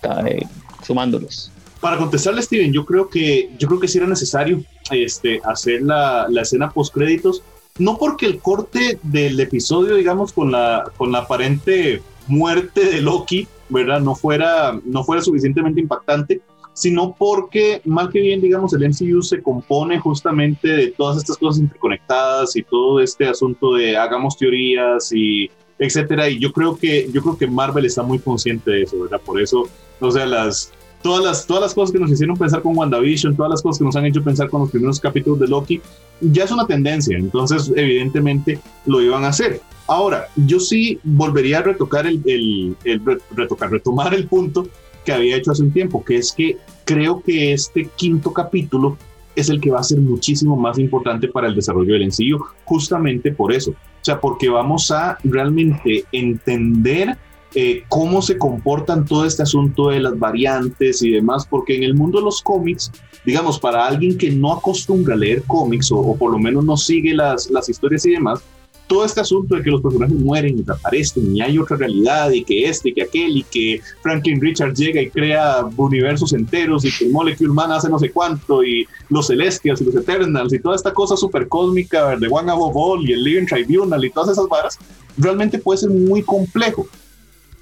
sumándolos 0.86 1.50
para 1.86 1.98
contestarle, 1.98 2.42
Steven, 2.42 2.72
yo 2.72 2.84
creo 2.84 3.08
que 3.08 3.48
yo 3.60 3.68
creo 3.68 3.78
que 3.78 3.86
sí 3.86 3.98
era 3.98 4.08
necesario 4.08 4.60
este, 4.90 5.40
hacer 5.44 5.82
la, 5.82 6.26
la 6.28 6.42
escena 6.42 6.68
post 6.68 6.92
créditos, 6.92 7.44
no 7.78 7.96
porque 7.96 8.26
el 8.26 8.40
corte 8.40 8.98
del 9.04 9.38
episodio, 9.38 9.94
digamos, 9.94 10.32
con 10.32 10.50
la, 10.50 10.90
con 10.96 11.12
la 11.12 11.18
aparente 11.18 12.02
muerte 12.26 12.86
de 12.86 13.00
Loki, 13.00 13.46
¿verdad? 13.68 14.00
No 14.00 14.16
fuera, 14.16 14.76
no 14.84 15.04
fuera 15.04 15.22
suficientemente 15.22 15.80
impactante, 15.80 16.40
sino 16.72 17.14
porque, 17.16 17.82
mal 17.84 18.10
que 18.10 18.18
bien, 18.18 18.40
digamos, 18.40 18.74
el 18.74 18.88
MCU 18.88 19.22
se 19.22 19.40
compone 19.40 20.00
justamente 20.00 20.66
de 20.66 20.86
todas 20.88 21.18
estas 21.18 21.36
cosas 21.36 21.60
interconectadas 21.60 22.56
y 22.56 22.64
todo 22.64 22.98
este 22.98 23.28
asunto 23.28 23.74
de 23.74 23.96
hagamos 23.96 24.36
teorías 24.36 25.12
y 25.12 25.48
etcétera. 25.78 26.28
Y 26.28 26.40
yo 26.40 26.52
creo 26.52 26.76
que, 26.76 27.08
yo 27.12 27.22
creo 27.22 27.38
que 27.38 27.46
Marvel 27.46 27.84
está 27.84 28.02
muy 28.02 28.18
consciente 28.18 28.72
de 28.72 28.82
eso, 28.82 28.98
¿verdad? 28.98 29.20
Por 29.24 29.40
eso, 29.40 29.68
o 30.00 30.10
sea, 30.10 30.26
las, 30.26 30.72
todas 31.06 31.24
las, 31.24 31.46
todas 31.46 31.62
las 31.62 31.72
cosas 31.72 31.92
que 31.92 32.00
nos 32.00 32.10
hicieron 32.10 32.36
pensar 32.36 32.62
con 32.62 32.76
WandaVision, 32.76 33.36
todas 33.36 33.50
las 33.50 33.62
cosas 33.62 33.78
que 33.78 33.84
nos 33.84 33.94
han 33.94 34.06
hecho 34.06 34.24
pensar 34.24 34.50
con 34.50 34.62
los 34.62 34.70
primeros 34.72 34.98
capítulos 34.98 35.38
de 35.38 35.46
Loki, 35.46 35.80
ya 36.20 36.42
es 36.42 36.50
una 36.50 36.66
tendencia, 36.66 37.16
entonces 37.16 37.72
evidentemente 37.76 38.58
lo 38.86 39.00
iban 39.00 39.22
a 39.22 39.28
hacer. 39.28 39.60
Ahora, 39.86 40.26
yo 40.34 40.58
sí 40.58 40.98
volvería 41.04 41.58
a 41.58 41.62
retocar 41.62 42.08
el, 42.08 42.20
el, 42.26 43.02
retocar, 43.36 43.70
retomar 43.70 44.14
el 44.14 44.26
punto 44.26 44.66
que 45.04 45.12
había 45.12 45.36
hecho 45.36 45.52
hace 45.52 45.62
un 45.62 45.70
tiempo, 45.70 46.04
que 46.04 46.16
es 46.16 46.32
que 46.32 46.56
creo 46.84 47.22
que 47.22 47.52
este 47.52 47.88
quinto 47.94 48.32
capítulo 48.32 48.98
es 49.36 49.48
el 49.48 49.60
que 49.60 49.70
va 49.70 49.78
a 49.78 49.84
ser 49.84 50.00
muchísimo 50.00 50.56
más 50.56 50.76
importante 50.76 51.28
para 51.28 51.46
el 51.46 51.54
desarrollo 51.54 51.92
del 51.92 52.02
ensillo, 52.02 52.38
justamente 52.64 53.30
por 53.30 53.52
eso. 53.52 53.70
O 53.70 54.04
sea, 54.04 54.18
porque 54.18 54.48
vamos 54.48 54.90
a 54.90 55.18
realmente 55.22 56.04
entender 56.10 57.16
eh, 57.58 57.84
cómo 57.88 58.20
se 58.20 58.36
comportan 58.36 59.06
todo 59.06 59.24
este 59.24 59.42
asunto 59.42 59.88
de 59.88 60.00
las 60.00 60.18
variantes 60.18 61.00
y 61.00 61.10
demás, 61.10 61.46
porque 61.48 61.74
en 61.74 61.84
el 61.84 61.94
mundo 61.94 62.18
de 62.18 62.24
los 62.24 62.42
cómics, 62.42 62.92
digamos, 63.24 63.58
para 63.58 63.86
alguien 63.86 64.18
que 64.18 64.30
no 64.30 64.52
acostumbra 64.52 65.14
a 65.14 65.16
leer 65.16 65.42
cómics 65.44 65.90
o, 65.90 65.96
o 65.96 66.16
por 66.16 66.30
lo 66.32 66.38
menos 66.38 66.66
no 66.66 66.76
sigue 66.76 67.14
las, 67.14 67.50
las 67.50 67.70
historias 67.70 68.04
y 68.04 68.10
demás, 68.10 68.42
todo 68.86 69.06
este 69.06 69.20
asunto 69.20 69.56
de 69.56 69.62
que 69.62 69.70
los 69.70 69.80
personajes 69.80 70.14
mueren 70.14 70.58
y 70.58 70.62
desaparecen 70.62 71.34
y 71.34 71.40
hay 71.40 71.58
otra 71.58 71.78
realidad 71.78 72.30
y 72.30 72.44
que 72.44 72.68
este 72.68 72.90
y 72.90 72.92
que 72.92 73.02
aquel 73.02 73.38
y 73.38 73.42
que 73.42 73.80
Franklin 74.02 74.38
Richards 74.38 74.78
llega 74.78 75.00
y 75.00 75.08
crea 75.08 75.64
universos 75.76 76.34
enteros 76.34 76.84
y 76.84 76.92
que 76.92 77.08
Molecule 77.08 77.54
Man 77.54 77.72
hace 77.72 77.88
no 77.88 77.98
sé 77.98 78.10
cuánto 78.10 78.62
y 78.62 78.86
los 79.08 79.28
Celestials 79.28 79.80
y 79.80 79.84
los 79.84 79.96
Eternals 79.96 80.52
y 80.52 80.58
toda 80.58 80.76
esta 80.76 80.92
cosa 80.92 81.16
super 81.16 81.48
cósmica 81.48 82.16
de 82.16 82.28
One 82.28 82.50
Above 82.50 82.76
All 82.76 83.08
y 83.08 83.12
el 83.12 83.24
Living 83.24 83.46
Tribunal 83.46 84.04
y 84.04 84.10
todas 84.10 84.30
esas 84.30 84.46
varas, 84.46 84.78
realmente 85.16 85.58
puede 85.58 85.78
ser 85.78 85.90
muy 85.90 86.22
complejo. 86.22 86.86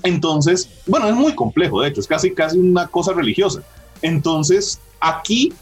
Entonces, 0.05 0.71
bueno, 0.87 1.09
es 1.09 1.15
muy 1.15 1.35
complejo, 1.35 1.81
de 1.83 1.89
hecho, 1.89 2.01
es 2.01 2.07
casi, 2.07 2.31
casi 2.31 2.59
una 2.59 2.87
cosa 2.87 3.13
religiosa. 3.13 3.63
Entonces, 4.03 4.81
aquí 5.01 5.53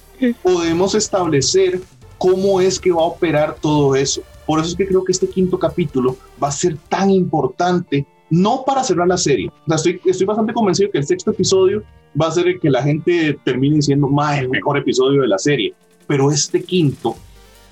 podemos 0.43 0.95
establecer 0.95 1.81
cómo 2.19 2.61
es 2.61 2.79
que 2.79 2.93
va 2.93 3.03
a 3.03 3.07
operar 3.07 3.57
todo 3.61 3.97
eso 3.97 4.23
por 4.47 4.61
eso 4.61 4.71
es 4.71 4.77
que 4.77 4.87
creo 4.87 5.05
que 5.05 5.13
este 5.13 5.29
quinto 5.29 5.59
capítulo 5.59 6.17
va 6.43 6.49
a 6.49 6.53
ser 6.53 6.77
tan 6.89 7.11
importante, 7.11 8.07
no 8.31 8.65
para 8.67 8.83
cerrar 8.83 9.07
la 9.07 9.17
serie. 9.17 9.51
estoy, 9.69 10.01
estoy 10.05 10.27
bastante 10.27 10.53
convencido 10.53 10.91
que 10.91 10.99
el 10.99 11.07
sexto 11.07 11.31
episodio 11.31 11.83
va 12.21 12.29
a 12.29 12.33
ser 12.33 12.49
el 12.49 12.61
que 12.61 12.71
la 12.71 12.83
gente 12.83 13.39
termine 13.45 13.77
diciendo, 13.77 14.09
más 14.09 14.39
el 14.39 14.49
mejor 14.49 14.79
episodio 14.79 15.23
de 15.23 15.29
la 15.29 15.39
serie. 15.39 15.75
Pero 16.07 16.31
este 16.31 16.63
quinto, 16.63 17.17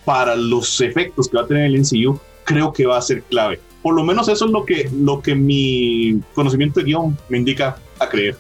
para 0.05 0.37
los 0.37 0.81
efectos 0.81 1.29
que 1.29 1.37
va 1.37 1.43
a 1.43 1.47
tener 1.47 1.67
el 1.67 1.81
MCU, 1.81 2.19
creo 2.45 2.73
que 2.73 2.87
va 2.87 2.99
a 2.99 3.03
ser 3.03 3.23
clave. 3.25 3.61
Por 3.83 3.95
lo 3.95 4.05
menos 4.05 4.29
eso 4.29 4.45
es 4.45 4.51
lo 4.51 4.65
que, 4.65 4.91
lo 4.93 5.23
que 5.23 5.35
mi 5.35 6.21
conocimiento 6.35 6.81
de 6.81 6.87
guion 6.87 7.17
me 7.29 7.39
indica 7.39 7.77
a 7.99 8.09
creer. 8.09 8.37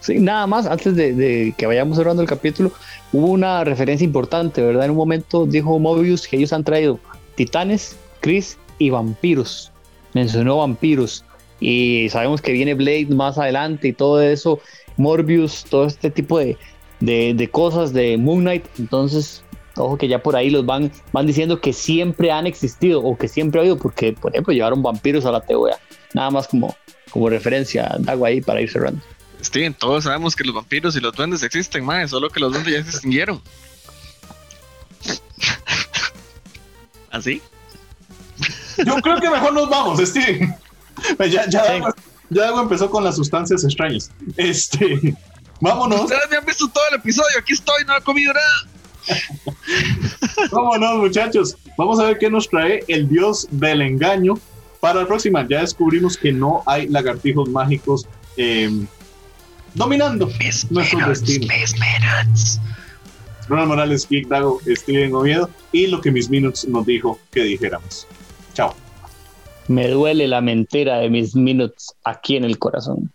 Sí, 0.00 0.20
nada 0.20 0.46
más, 0.46 0.66
antes 0.66 0.94
de, 0.94 1.52
que 1.56 1.66
vayamos 1.66 1.96
cerrando 1.96 2.22
el 2.22 2.28
capítulo, 2.28 2.70
hubo 3.12 3.26
una 3.26 3.64
referencia 3.64 4.04
importante, 4.04 4.62
¿verdad? 4.62 4.84
En 4.84 4.92
un 4.92 4.96
momento 4.96 5.46
dijo 5.46 5.78
Mobius 5.78 6.28
que 6.28 6.36
ellos 6.36 6.52
han 6.52 6.62
traído 6.62 7.00
titanes, 7.34 7.96
Chris 8.20 8.56
y 8.78 8.90
vampiros. 8.90 9.72
Mencionó 10.14 10.58
vampiros. 10.58 11.24
Y 11.58 12.08
sabemos 12.10 12.40
que 12.40 12.52
viene 12.52 12.74
Blade 12.74 13.08
más 13.10 13.38
adelante 13.38 13.88
y 13.88 13.92
todo 13.92 14.20
eso, 14.22 14.60
Morbius, 14.96 15.64
todo 15.64 15.86
este 15.86 16.10
tipo 16.10 16.38
de, 16.38 16.56
de, 17.00 17.50
cosas 17.50 17.92
de 17.92 18.16
Moon 18.18 18.40
Knight. 18.40 18.64
Entonces, 18.78 19.42
ojo 19.78 19.98
que 19.98 20.08
ya 20.08 20.22
por 20.22 20.36
ahí 20.36 20.50
los 20.50 20.64
van, 20.64 20.92
van 21.12 21.26
diciendo 21.26 21.60
que 21.60 21.72
siempre 21.72 22.30
han 22.30 22.46
existido 22.46 23.02
o 23.02 23.16
que 23.16 23.28
siempre 23.28 23.60
ha 23.60 23.62
habido, 23.62 23.78
porque 23.78 24.12
por 24.12 24.32
ejemplo 24.32 24.52
llevaron 24.52 24.82
vampiros 24.82 25.24
a 25.26 25.32
la 25.32 25.40
teoría. 25.40 25.78
Nada 26.14 26.30
más 26.30 26.48
como, 26.48 26.76
como 27.10 27.28
referencia, 27.28 27.96
Dago 27.98 28.24
ahí 28.24 28.40
para 28.40 28.60
ir 28.60 28.70
cerrando. 28.70 29.02
Steven, 29.42 29.74
todos 29.74 30.04
sabemos 30.04 30.34
que 30.34 30.44
los 30.44 30.54
vampiros 30.54 30.96
y 30.96 31.00
los 31.00 31.14
duendes 31.14 31.42
existen, 31.42 31.84
más, 31.84 32.10
solo 32.10 32.30
que 32.30 32.40
los 32.40 32.52
duendes 32.52 32.74
ya 32.74 32.82
se 32.82 32.90
extinguieron. 32.90 33.40
¿Así? 37.10 37.42
Yo 38.84 38.96
creo 38.96 39.20
que 39.20 39.30
mejor 39.30 39.52
nos 39.52 39.68
vamos, 39.68 40.00
Steven. 40.00 40.54
Ya, 41.18 41.46
ya, 41.50 41.92
ya 42.30 42.48
empezó 42.48 42.90
con 42.90 43.04
las 43.04 43.16
sustancias 43.16 43.62
extrañas. 43.64 44.10
Este, 44.38 45.14
vámonos. 45.60 46.00
Ustedes 46.00 46.22
me 46.30 46.38
han 46.38 46.46
visto 46.46 46.66
todo 46.68 46.84
el 46.90 46.96
episodio, 46.96 47.38
aquí 47.38 47.52
estoy, 47.52 47.84
no 47.84 47.96
he 47.96 48.00
comido 48.00 48.32
nada. 48.32 48.75
Vámonos, 50.52 50.98
muchachos. 50.98 51.56
Vamos 51.76 51.98
a 52.00 52.04
ver 52.04 52.18
qué 52.18 52.30
nos 52.30 52.48
trae 52.48 52.84
el 52.88 53.08
dios 53.08 53.48
del 53.50 53.82
engaño 53.82 54.34
para 54.80 55.00
la 55.00 55.06
próxima. 55.06 55.46
Ya 55.48 55.60
descubrimos 55.60 56.16
que 56.16 56.32
no 56.32 56.62
hay 56.66 56.88
lagartijos 56.88 57.48
mágicos 57.48 58.06
em, 58.36 58.86
dominando 59.74 60.30
nuestros 60.70 61.08
destinos. 61.08 61.80
Ronald 63.48 63.68
Morales, 63.68 64.08
Geek 64.08 64.28
Dago, 64.28 64.60
Steven 64.66 65.14
Oviedo 65.14 65.48
y 65.72 65.86
lo 65.86 66.00
que 66.00 66.10
Miss 66.10 66.28
Minutes 66.28 66.66
nos 66.68 66.84
dijo 66.86 67.18
que 67.30 67.42
dijéramos. 67.42 68.06
Chao. 68.54 68.74
Me 69.68 69.88
duele 69.88 70.26
la 70.28 70.40
mentira 70.40 70.98
de 70.98 71.10
Miss 71.10 71.34
Minutes 71.34 71.94
aquí 72.04 72.36
en 72.36 72.44
el 72.44 72.58
corazón. 72.58 73.12